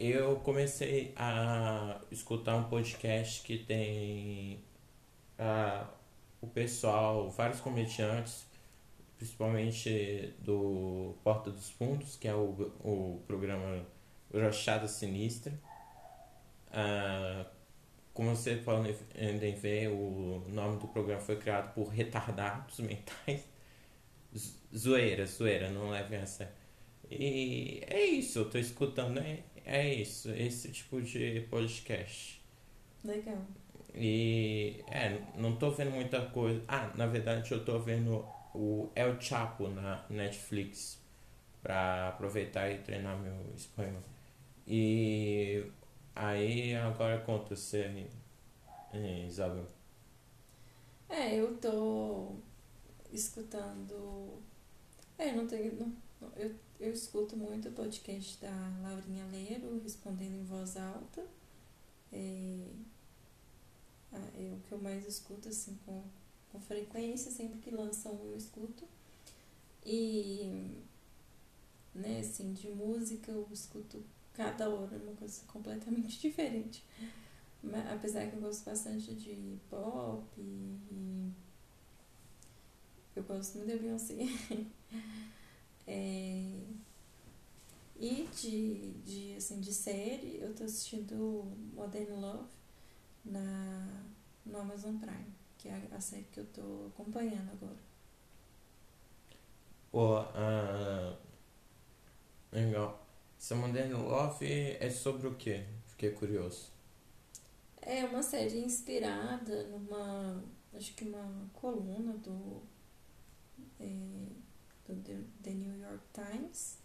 Eu 0.00 0.36
comecei 0.36 1.12
a 1.14 2.00
escutar 2.10 2.56
um 2.56 2.64
podcast 2.64 3.42
que 3.42 3.58
tem 3.58 4.64
o 6.40 6.46
pessoal, 6.46 7.28
vários 7.30 7.60
comediantes, 7.60 8.46
principalmente 9.18 10.34
do 10.38 11.14
Porta 11.22 11.50
dos 11.50 11.68
Fundos, 11.68 12.16
que 12.16 12.26
é 12.26 12.34
o, 12.34 12.72
o 12.82 13.22
programa 13.26 13.84
Rochada 14.32 14.88
Sinistra. 14.88 15.52
Uh, 16.68 17.44
como 18.14 18.34
você 18.34 18.56
podem 18.56 18.94
ver, 19.54 19.88
o 19.88 20.44
nome 20.48 20.78
do 20.78 20.88
programa 20.88 21.20
foi 21.20 21.36
criado 21.36 21.74
por 21.74 21.88
retardados 21.88 22.78
mentais. 22.80 23.44
Zoeira, 24.74 25.26
zoeira, 25.26 25.68
não 25.70 25.90
levem 25.90 26.20
essa. 26.20 26.50
E 27.10 27.82
é 27.88 28.04
isso, 28.04 28.38
eu 28.38 28.48
tô 28.48 28.56
escutando, 28.56 29.20
né? 29.20 29.40
É 29.72 29.94
isso, 29.94 30.28
esse 30.32 30.72
tipo 30.72 31.00
de 31.00 31.46
podcast. 31.48 32.42
Legal. 33.04 33.38
E 33.94 34.82
é, 34.88 35.16
não 35.36 35.54
tô 35.54 35.70
vendo 35.70 35.92
muita 35.92 36.26
coisa. 36.26 36.60
Ah, 36.66 36.90
na 36.96 37.06
verdade 37.06 37.52
eu 37.52 37.64
tô 37.64 37.78
vendo 37.78 38.26
o 38.52 38.90
El 38.96 39.20
Chapo 39.20 39.68
na 39.68 40.04
Netflix 40.10 41.00
pra 41.62 42.08
aproveitar 42.08 42.68
e 42.68 42.78
treinar 42.78 43.16
meu 43.16 43.32
espanhol. 43.54 44.02
E 44.66 45.64
aí 46.16 46.74
agora 46.74 47.20
conta 47.20 47.54
você 47.54 48.08
Isabel. 49.28 49.68
É, 51.08 51.36
eu 51.36 51.56
tô 51.58 52.34
escutando. 53.12 54.42
É, 55.16 55.30
não 55.30 55.46
tenho. 55.46 55.76
Não 56.20 56.32
Eu, 56.34 56.52
eu 56.80 56.94
escuto 56.94 57.36
muito 57.36 57.68
o 57.68 57.72
podcast 57.72 58.40
da 58.40 58.50
Laurinha 58.82 59.26
Leiro, 59.26 59.78
respondendo 59.82 60.34
em 60.34 60.44
voz 60.44 60.78
alta. 60.78 61.22
É, 62.10 62.66
é 64.12 64.54
o 64.54 64.60
que 64.66 64.72
eu 64.72 64.78
mais 64.78 65.06
escuto, 65.06 65.50
assim, 65.50 65.78
com, 65.84 66.02
com 66.50 66.58
frequência, 66.58 67.30
sempre 67.30 67.58
que 67.58 67.70
lançam 67.70 68.18
eu 68.24 68.34
escuto. 68.34 68.88
E, 69.84 70.82
né, 71.94 72.20
assim, 72.20 72.54
de 72.54 72.70
música 72.70 73.30
eu 73.30 73.46
escuto 73.52 74.02
cada 74.32 74.70
hora 74.70 74.96
uma 74.96 75.14
coisa 75.16 75.42
completamente 75.46 76.18
diferente. 76.26 76.82
Mas, 77.62 77.86
apesar 77.92 78.26
que 78.26 78.36
eu 78.36 78.40
gosto 78.40 78.64
bastante 78.64 79.14
de 79.14 79.58
pop 79.68 80.24
e 80.40 81.30
eu 83.14 83.22
gosto 83.22 83.58
muito 83.58 83.70
da 83.70 83.76
Beyoncé. 83.76 84.14
é, 85.90 86.52
e 87.98 88.28
de, 88.32 88.92
de, 89.04 89.34
assim, 89.36 89.60
de 89.60 89.74
série, 89.74 90.38
eu 90.40 90.54
tô 90.54 90.62
assistindo 90.62 91.44
Modern 91.74 92.12
Love 92.20 92.48
na, 93.24 94.04
no 94.46 94.58
Amazon 94.58 94.96
Prime, 94.98 95.34
que 95.58 95.68
é 95.68 95.88
a, 95.90 95.96
a 95.96 96.00
série 96.00 96.24
que 96.30 96.38
eu 96.38 96.46
tô 96.46 96.86
acompanhando 96.86 97.50
agora. 97.50 97.78
Pô, 99.90 100.20
legal. 102.52 103.04
Essa 103.36 103.56
Modern 103.56 103.92
Love 103.92 104.46
é 104.46 104.90
sobre 104.90 105.26
o 105.26 105.34
quê? 105.34 105.64
Fiquei 105.86 106.12
curioso. 106.12 106.70
É 107.82 108.04
uma 108.04 108.22
série 108.22 108.60
inspirada 108.60 109.64
numa, 109.64 110.44
acho 110.72 110.94
que 110.94 111.04
uma 111.04 111.50
coluna 111.52 112.12
do 112.18 112.62
é, 113.80 114.39
do 114.94 115.24
The 115.42 115.50
New 115.50 115.76
York 115.78 116.04
Times. 116.12 116.78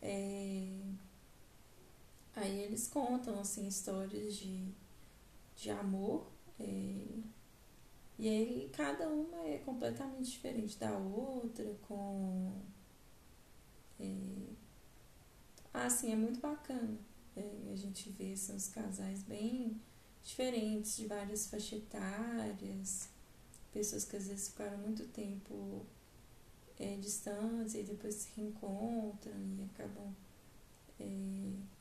É, 0.00 0.80
aí 2.34 2.60
eles 2.62 2.88
contam 2.88 3.38
assim 3.38 3.66
histórias 3.68 4.36
de, 4.36 4.68
de 5.56 5.70
amor 5.70 6.26
é, 6.58 7.06
e 8.18 8.28
aí 8.28 8.70
cada 8.72 9.08
uma 9.08 9.44
é 9.44 9.58
completamente 9.58 10.30
diferente 10.30 10.76
da 10.78 10.96
outra 10.98 11.72
com 11.86 12.52
é, 14.00 14.06
ah, 15.72 15.86
assim, 15.86 16.12
é 16.12 16.16
muito 16.16 16.40
bacana 16.40 16.98
é, 17.36 17.72
a 17.72 17.76
gente 17.76 18.10
vê 18.10 18.32
assim, 18.32 18.56
os 18.56 18.68
casais 18.68 19.22
bem 19.22 19.80
diferentes 20.24 20.96
de 20.96 21.06
várias 21.06 21.46
faixas 21.46 21.78
etárias 21.78 23.08
pessoas 23.72 24.04
que 24.04 24.16
às 24.16 24.26
vezes 24.26 24.48
ficaram 24.48 24.78
muito 24.78 25.06
tempo 25.08 25.86
é, 26.82 26.96
distantes 26.96 27.74
e 27.74 27.84
depois 27.84 28.14
se 28.16 28.28
reencontram 28.36 29.32
e 29.32 29.62
acabam, 29.72 30.12
é, 30.98 31.04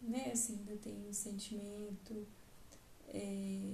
né, 0.02 0.32
assim, 0.32 0.60
ainda 0.60 0.78
tem 0.78 0.96
um 1.10 1.14
sentimento. 1.14 2.28
É, 3.08 3.74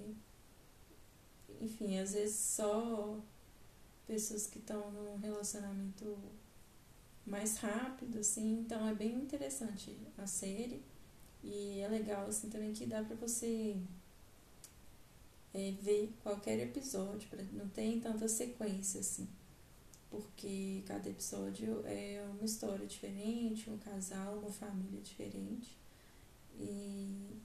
enfim, 1.61 1.99
às 1.99 2.13
vezes 2.13 2.35
só 2.35 3.19
pessoas 4.07 4.47
que 4.47 4.59
estão 4.59 4.89
num 4.91 5.17
relacionamento 5.17 6.17
mais 7.25 7.57
rápido, 7.57 8.19
assim, 8.19 8.59
então 8.59 8.87
é 8.87 8.95
bem 8.95 9.15
interessante 9.15 9.97
a 10.17 10.25
série 10.25 10.81
e 11.43 11.79
é 11.81 11.87
legal, 11.89 12.25
assim, 12.27 12.49
também 12.49 12.71
que 12.71 12.85
dá 12.85 13.03
pra 13.03 13.15
você 13.17 13.75
é, 15.53 15.71
ver 15.81 16.13
qualquer 16.23 16.57
episódio, 16.59 17.29
pra, 17.29 17.43
não 17.51 17.67
tem 17.69 17.99
tanta 17.99 18.29
sequência, 18.29 19.01
assim 19.01 19.27
porque 20.09 20.83
cada 20.85 21.09
episódio 21.09 21.81
é 21.85 22.23
uma 22.33 22.45
história 22.45 22.85
diferente, 22.85 23.69
um 23.69 23.77
casal, 23.77 24.39
uma 24.39 24.51
família 24.51 25.01
diferente. 25.01 25.77
E, 26.59 27.39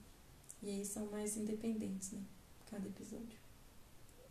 e 0.61 0.69
aí 0.69 0.85
são 0.85 1.05
mais 1.07 1.37
independentes, 1.37 2.11
né? 2.11 2.21
Cada 2.69 2.87
episódio. 2.87 3.37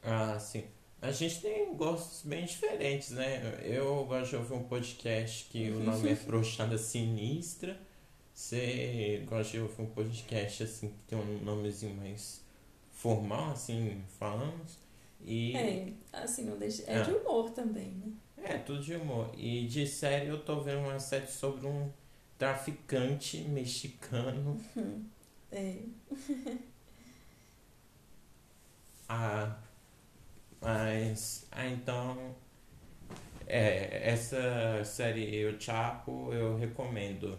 Ah, 0.03 0.39
sim. 0.39 0.65
A 1.01 1.11
gente 1.11 1.41
tem 1.41 1.75
gostos 1.75 2.23
bem 2.23 2.45
diferentes, 2.47 3.11
né? 3.11 3.61
Eu 3.65 4.05
gosto 4.05 4.31
de 4.31 4.37
ouvir 4.37 4.55
um 4.55 4.65
podcast 4.65 5.49
que 5.51 5.71
o 5.71 5.81
nome 5.81 6.11
é 6.11 6.15
Frouxada 6.17 6.79
Sinistra. 6.79 7.79
Você 8.33 9.25
gosta 9.29 9.53
de 9.53 9.61
ouvir 9.61 9.83
um 9.83 9.87
podcast 9.87 10.63
assim 10.63 10.89
que 10.89 10.99
tem 11.09 11.19
um 11.19 11.39
nomezinho 11.45 11.95
mais 11.97 12.41
formal, 12.93 13.51
assim, 13.51 14.03
falamos. 14.19 14.79
E... 15.25 15.57
É, 15.57 15.93
assim, 16.13 16.45
não 16.45 16.59
deixa... 16.59 16.83
é 16.85 16.99
ah. 16.99 17.03
de 17.03 17.13
humor 17.13 17.51
também, 17.51 17.93
né? 17.93 18.13
É, 18.37 18.59
tudo 18.59 18.83
de 18.83 18.95
humor. 18.95 19.31
E 19.37 19.67
de 19.67 19.87
série 19.87 20.29
eu 20.29 20.43
tô 20.43 20.61
vendo 20.61 20.81
uma 20.81 20.99
série 20.99 21.29
sobre 21.29 21.67
um 21.67 21.91
traficante 22.37 23.39
mexicano. 23.43 24.61
É. 25.53 25.77
ah, 29.09 29.57
mas. 30.61 31.47
Ah, 31.53 31.67
então. 31.67 32.35
É, 33.47 34.11
essa 34.11 34.83
série 34.83 35.45
O 35.47 35.61
Chapo 35.61 36.33
eu 36.33 36.57
recomendo. 36.57 37.39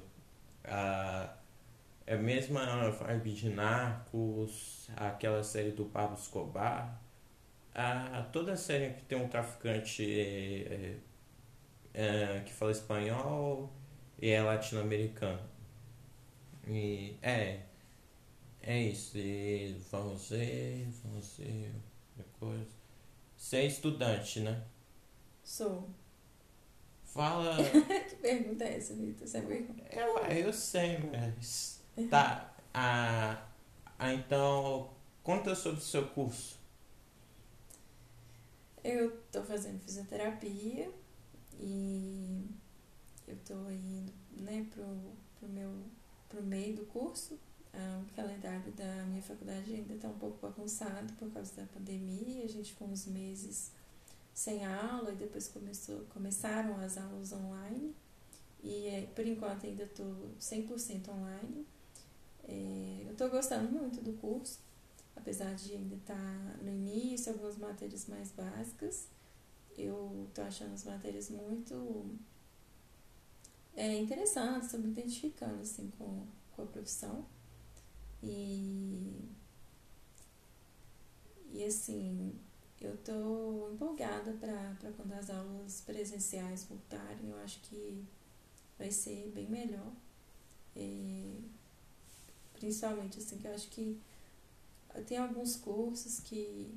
Ah, 0.64 1.36
é 2.06 2.16
a 2.16 2.18
mesma 2.18 2.92
vibe 2.92 3.34
de 3.34 3.50
Narcos, 3.50 4.90
aquela 4.96 5.44
série 5.44 5.72
do 5.72 5.86
Pablo 5.86 6.18
Escobar 6.18 7.03
a, 7.76 8.22
toda 8.32 8.56
série 8.56 8.94
que 8.94 9.02
tem 9.04 9.18
um 9.18 9.28
traficante 9.28 10.04
é, 10.04 10.98
é, 11.94 12.42
que 12.46 12.54
fala 12.54 12.72
espanhol 12.72 13.72
e 14.22 14.30
é 14.30 14.42
latino-americano. 14.42 15.42
E 16.68 17.18
é. 17.22 17.62
É 18.62 18.82
isso. 18.82 19.18
E 19.18 19.76
vamos 19.92 20.30
ver, 20.30 20.88
vamos 21.04 21.38
ver 21.38 21.72
coisa. 22.40 22.84
Você 23.38 23.58
é 23.58 23.66
estudante, 23.66 24.40
né? 24.40 24.64
Sou. 25.44 25.90
Fala. 27.04 27.58
que 28.10 28.16
pergunta 28.16 28.64
é 28.64 28.78
essa, 28.78 28.94
Vitor? 28.96 29.28
Você 29.28 29.38
é 29.38 29.66
Eu, 29.92 30.18
eu 30.18 30.54
sei, 30.54 30.98
mas. 31.00 31.82
Tá. 32.10 32.50
Ah, 32.76 33.50
ah, 34.00 34.14
então, 34.16 34.90
conta 35.22 35.54
sobre 35.54 35.78
o 35.78 35.84
seu 35.84 36.08
curso. 36.08 36.60
Eu 38.84 39.18
tô 39.32 39.42
fazendo 39.44 39.80
fisioterapia 39.80 40.92
e 41.58 42.46
eu 43.26 43.38
tô 43.46 43.70
indo, 43.70 44.12
né, 44.38 44.68
pro, 44.70 44.84
pro 45.40 45.48
meu 45.48 45.72
pro 46.28 46.44
meio 46.44 46.76
do 46.76 46.86
curso. 46.88 47.40
Ah, 47.74 48.04
o 48.04 48.16
calendário 48.16 48.72
da 48.74 49.06
minha 49.06 49.22
faculdade 49.22 49.74
ainda 49.74 49.94
está 49.94 50.08
um 50.08 50.18
pouco 50.18 50.38
bagunçado 50.42 51.14
por 51.14 51.32
causa 51.32 51.56
da 51.56 51.66
pandemia. 51.68 52.44
A 52.44 52.48
gente 52.48 52.74
ficou 52.74 52.88
uns 52.88 53.06
meses 53.06 53.72
sem 54.34 54.66
aula 54.66 55.12
e 55.12 55.16
depois 55.16 55.48
começou, 55.48 56.02
começaram 56.14 56.78
as 56.80 56.98
aulas 56.98 57.32
online. 57.32 57.96
E 58.62 58.88
é, 58.88 59.02
por 59.16 59.26
enquanto 59.26 59.66
ainda 59.66 59.84
estou 59.84 60.14
100% 60.40 61.08
online. 61.10 61.66
É, 62.46 63.04
eu 63.06 63.14
estou 63.14 63.30
gostando 63.30 63.72
muito 63.72 64.02
do 64.02 64.14
curso 64.14 64.60
apesar 65.16 65.54
de 65.56 65.74
ainda 65.74 65.96
estar 65.96 66.16
tá 66.16 66.64
no 66.64 66.72
início, 66.72 67.32
algumas 67.32 67.58
matérias 67.58 68.08
mais 68.08 68.32
básicas, 68.32 69.08
eu 69.78 70.26
estou 70.30 70.44
achando 70.44 70.74
as 70.74 70.84
matérias 70.84 71.30
muito 71.30 72.18
é, 73.76 73.98
interessantes, 73.98 74.66
estou 74.66 74.80
me 74.80 74.90
identificando 74.90 75.62
assim, 75.62 75.92
com, 75.98 76.26
com 76.52 76.62
a 76.62 76.66
profissão. 76.66 77.26
E, 78.22 79.30
e 81.52 81.64
assim, 81.66 82.34
eu 82.80 82.96
estou 82.96 83.72
empolgada 83.74 84.34
para 84.34 84.92
quando 84.94 85.14
as 85.14 85.30
aulas 85.30 85.82
presenciais 85.82 86.66
voltarem, 86.66 87.30
eu 87.30 87.38
acho 87.40 87.60
que 87.62 88.06
vai 88.78 88.92
ser 88.92 89.32
bem 89.34 89.50
melhor. 89.50 89.92
E, 90.76 91.44
principalmente 92.54 93.20
assim, 93.20 93.38
que 93.38 93.48
eu 93.48 93.54
acho 93.54 93.70
que 93.70 94.00
tem 95.02 95.18
alguns 95.18 95.56
cursos 95.56 96.20
que, 96.20 96.74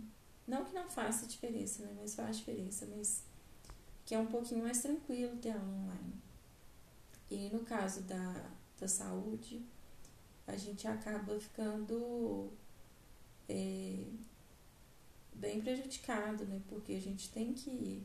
não 0.47 0.64
que 0.64 0.75
não 0.75 0.89
faça 0.89 1.27
diferença, 1.27 1.83
né, 1.83 1.95
mas 1.97 2.14
faz 2.14 2.39
diferença, 2.39 2.87
mas 2.87 3.23
que 4.05 4.14
é 4.14 4.19
um 4.19 4.27
pouquinho 4.27 4.62
mais 4.62 4.81
tranquilo 4.81 5.37
ter 5.37 5.51
aula 5.51 5.64
online. 5.64 6.14
E 7.31 7.51
no 7.51 7.61
caso 7.61 8.03
da, 8.03 8.51
da 8.79 8.87
saúde, 8.87 9.61
a 10.47 10.57
gente 10.57 10.87
acaba 10.87 11.39
ficando 11.41 12.53
é, 13.49 14.05
bem 15.35 15.61
prejudicado, 15.61 16.45
né? 16.47 16.62
Porque 16.69 16.93
a 16.93 17.01
gente 17.01 17.31
tem 17.31 17.53
que 17.53 18.03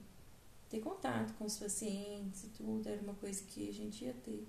ter 0.69 0.79
contato 0.79 1.33
com 1.37 1.45
os 1.45 1.57
pacientes 1.57 2.45
e 2.45 2.47
tudo, 2.47 2.87
era 2.87 3.01
uma 3.01 3.15
coisa 3.15 3.43
que 3.43 3.69
a 3.69 3.73
gente 3.73 4.05
ia 4.05 4.13
ter, 4.13 4.47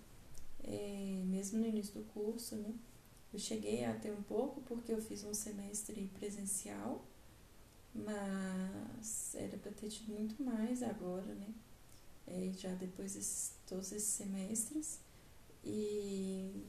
é, 0.64 1.22
mesmo 1.26 1.58
no 1.58 1.66
início 1.66 1.94
do 1.94 2.04
curso, 2.12 2.56
né? 2.56 2.72
Eu 3.32 3.38
cheguei 3.38 3.84
a 3.84 3.94
ter 3.94 4.12
um 4.12 4.22
pouco 4.22 4.60
porque 4.62 4.92
eu 4.92 5.00
fiz 5.00 5.24
um 5.24 5.32
semestre 5.32 6.10
presencial, 6.18 7.04
mas 7.94 9.34
era 9.34 9.56
para 9.56 9.72
ter 9.72 9.88
tido 9.88 10.12
muito 10.12 10.42
mais 10.42 10.82
agora, 10.82 11.34
né? 11.34 11.52
é, 12.26 12.50
já 12.56 12.74
depois 12.74 13.14
de 13.14 13.68
todos 13.68 13.92
esses 13.92 14.08
semestres. 14.08 15.00
E 15.64 16.64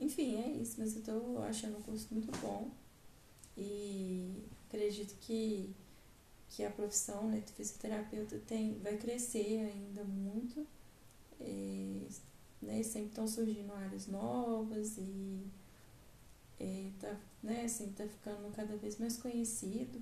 enfim, 0.00 0.36
é 0.36 0.50
isso, 0.50 0.76
mas 0.78 0.94
eu 0.94 1.00
estou 1.00 1.42
achando 1.42 1.78
o 1.78 1.82
curso 1.82 2.08
muito 2.10 2.36
bom 2.38 2.70
e 3.56 4.42
acredito 4.66 5.14
que, 5.20 5.72
que 6.48 6.64
a 6.64 6.70
profissão 6.70 7.28
né, 7.28 7.40
de 7.40 7.52
fisioterapeuta 7.52 8.38
tem, 8.46 8.78
vai 8.80 8.96
crescer 8.96 9.70
ainda 9.72 10.02
muito. 10.04 10.66
E, 11.40 12.06
né, 12.60 12.82
sempre 12.82 13.08
estão 13.10 13.26
surgindo 13.26 13.72
áreas 13.72 14.06
novas 14.06 14.96
e 14.96 15.44
está 16.64 17.16
né, 17.42 17.64
assim, 17.64 17.92
tá 17.92 18.06
ficando 18.06 18.50
cada 18.52 18.76
vez 18.76 18.98
mais 18.98 19.16
conhecido. 19.16 20.00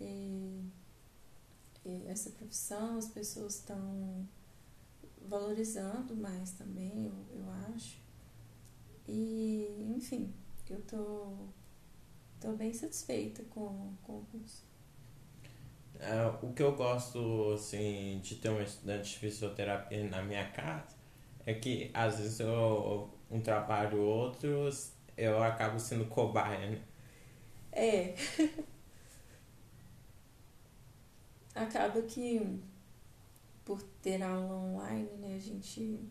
E, 0.00 0.62
e 1.84 2.06
essa 2.06 2.30
profissão, 2.30 2.98
as 2.98 3.08
pessoas 3.08 3.56
estão 3.56 4.26
valorizando 5.22 6.16
mais 6.16 6.52
também, 6.52 7.06
eu, 7.06 7.40
eu 7.40 7.50
acho. 7.74 7.98
E, 9.06 9.94
enfim, 9.96 10.32
eu 10.68 10.80
tô, 10.82 11.48
tô 12.40 12.52
bem 12.52 12.72
satisfeita 12.72 13.42
com, 13.44 13.94
com 14.02 14.18
o 14.18 14.26
curso. 14.26 14.66
É, 16.00 16.26
o 16.42 16.52
que 16.52 16.62
eu 16.62 16.76
gosto, 16.76 17.52
assim, 17.54 18.20
de 18.22 18.36
ter 18.36 18.50
um 18.50 18.62
estudante 18.62 19.10
de 19.10 19.18
fisioterapia 19.18 20.08
na 20.08 20.22
minha 20.22 20.48
casa 20.50 20.96
é 21.44 21.54
que, 21.54 21.90
às 21.92 22.18
vezes, 22.18 22.38
eu, 22.40 23.10
um 23.30 23.40
trabalho 23.40 24.00
outro, 24.00 24.68
eu 25.18 25.42
acabo 25.42 25.78
sendo 25.80 26.06
cobaia, 26.06 26.70
né? 26.70 26.82
É. 27.72 28.14
Acaba 31.54 32.00
que, 32.02 32.60
por 33.64 33.82
ter 34.00 34.22
aula 34.22 34.54
online, 34.54 35.10
né, 35.18 35.34
a 35.34 35.40
gente 35.40 36.08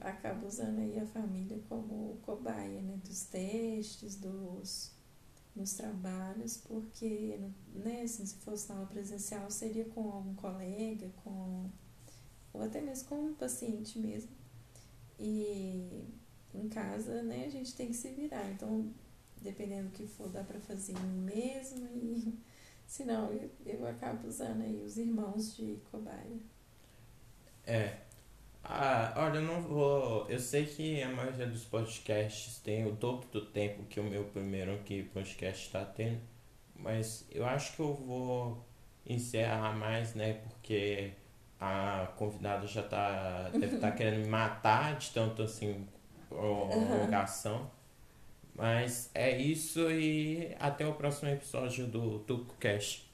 acaba 0.00 0.46
usando 0.46 0.78
aí 0.80 0.98
a 0.98 1.06
família 1.06 1.60
como 1.68 2.16
cobaia, 2.22 2.80
né, 2.80 2.98
dos 3.04 3.24
testes, 3.24 4.16
dos, 4.16 4.92
dos 5.54 5.74
trabalhos, 5.74 6.56
porque, 6.56 7.38
né, 7.74 8.02
assim, 8.02 8.24
se 8.24 8.36
fosse 8.36 8.68
na 8.70 8.76
aula 8.76 8.86
presencial, 8.88 9.50
seria 9.50 9.84
com 9.84 10.10
algum 10.10 10.34
colega, 10.34 11.08
com, 11.22 11.70
ou 12.52 12.62
até 12.62 12.80
mesmo 12.80 13.10
com 13.10 13.26
um 13.26 13.34
paciente 13.34 13.98
mesmo. 13.98 14.30
E 15.18 16.04
em 16.54 16.68
casa, 16.68 17.22
né, 17.22 17.44
a 17.46 17.50
gente 17.50 17.74
tem 17.74 17.88
que 17.88 17.94
se 17.94 18.10
virar, 18.10 18.48
então, 18.50 18.90
dependendo 19.42 19.88
do 19.88 19.92
que 19.92 20.06
for, 20.06 20.28
dá 20.28 20.42
para 20.42 20.60
fazer 20.60 20.98
mesmo, 21.00 21.86
e 21.94 22.38
senão 22.86 23.32
eu, 23.32 23.50
eu 23.66 23.86
acabo 23.86 24.28
usando 24.28 24.62
aí 24.62 24.82
os 24.84 24.96
irmãos 24.96 25.56
de 25.56 25.78
cobaia. 25.90 26.38
É, 27.66 27.98
ah, 28.64 29.12
olha, 29.16 29.36
eu 29.36 29.42
não 29.42 29.62
vou. 29.62 30.26
Eu 30.28 30.38
sei 30.38 30.64
que 30.64 31.02
a 31.02 31.08
maioria 31.10 31.46
dos 31.46 31.64
podcasts 31.64 32.58
tem 32.60 32.86
o 32.86 32.92
dobro 32.92 33.28
do 33.30 33.44
tempo 33.44 33.84
que 33.84 34.00
o 34.00 34.04
meu 34.04 34.24
primeiro 34.24 34.74
aqui 34.74 35.02
podcast 35.02 35.66
está 35.66 35.84
tendo, 35.84 36.20
mas 36.74 37.26
eu 37.30 37.44
acho 37.44 37.76
que 37.76 37.80
eu 37.80 37.94
vou 37.94 38.64
encerrar 39.06 39.76
mais, 39.76 40.14
né? 40.14 40.34
Porque 40.48 41.12
a 41.60 42.08
convidada 42.16 42.66
já 42.66 42.82
tá. 42.82 43.50
deve 43.52 43.76
estar 43.76 43.90
tá 43.90 43.92
querendo 43.96 44.22
me 44.22 44.28
matar 44.28 44.96
de 44.96 45.10
tanto 45.10 45.42
assim 45.42 45.86
prorrogação. 46.28 47.58
Uhum. 47.58 47.66
Mas 48.54 49.10
é 49.14 49.36
isso 49.36 49.90
e 49.90 50.54
até 50.60 50.86
o 50.86 50.94
próximo 50.94 51.28
episódio 51.30 51.86
do 51.86 52.20
TucoCast. 52.20 53.13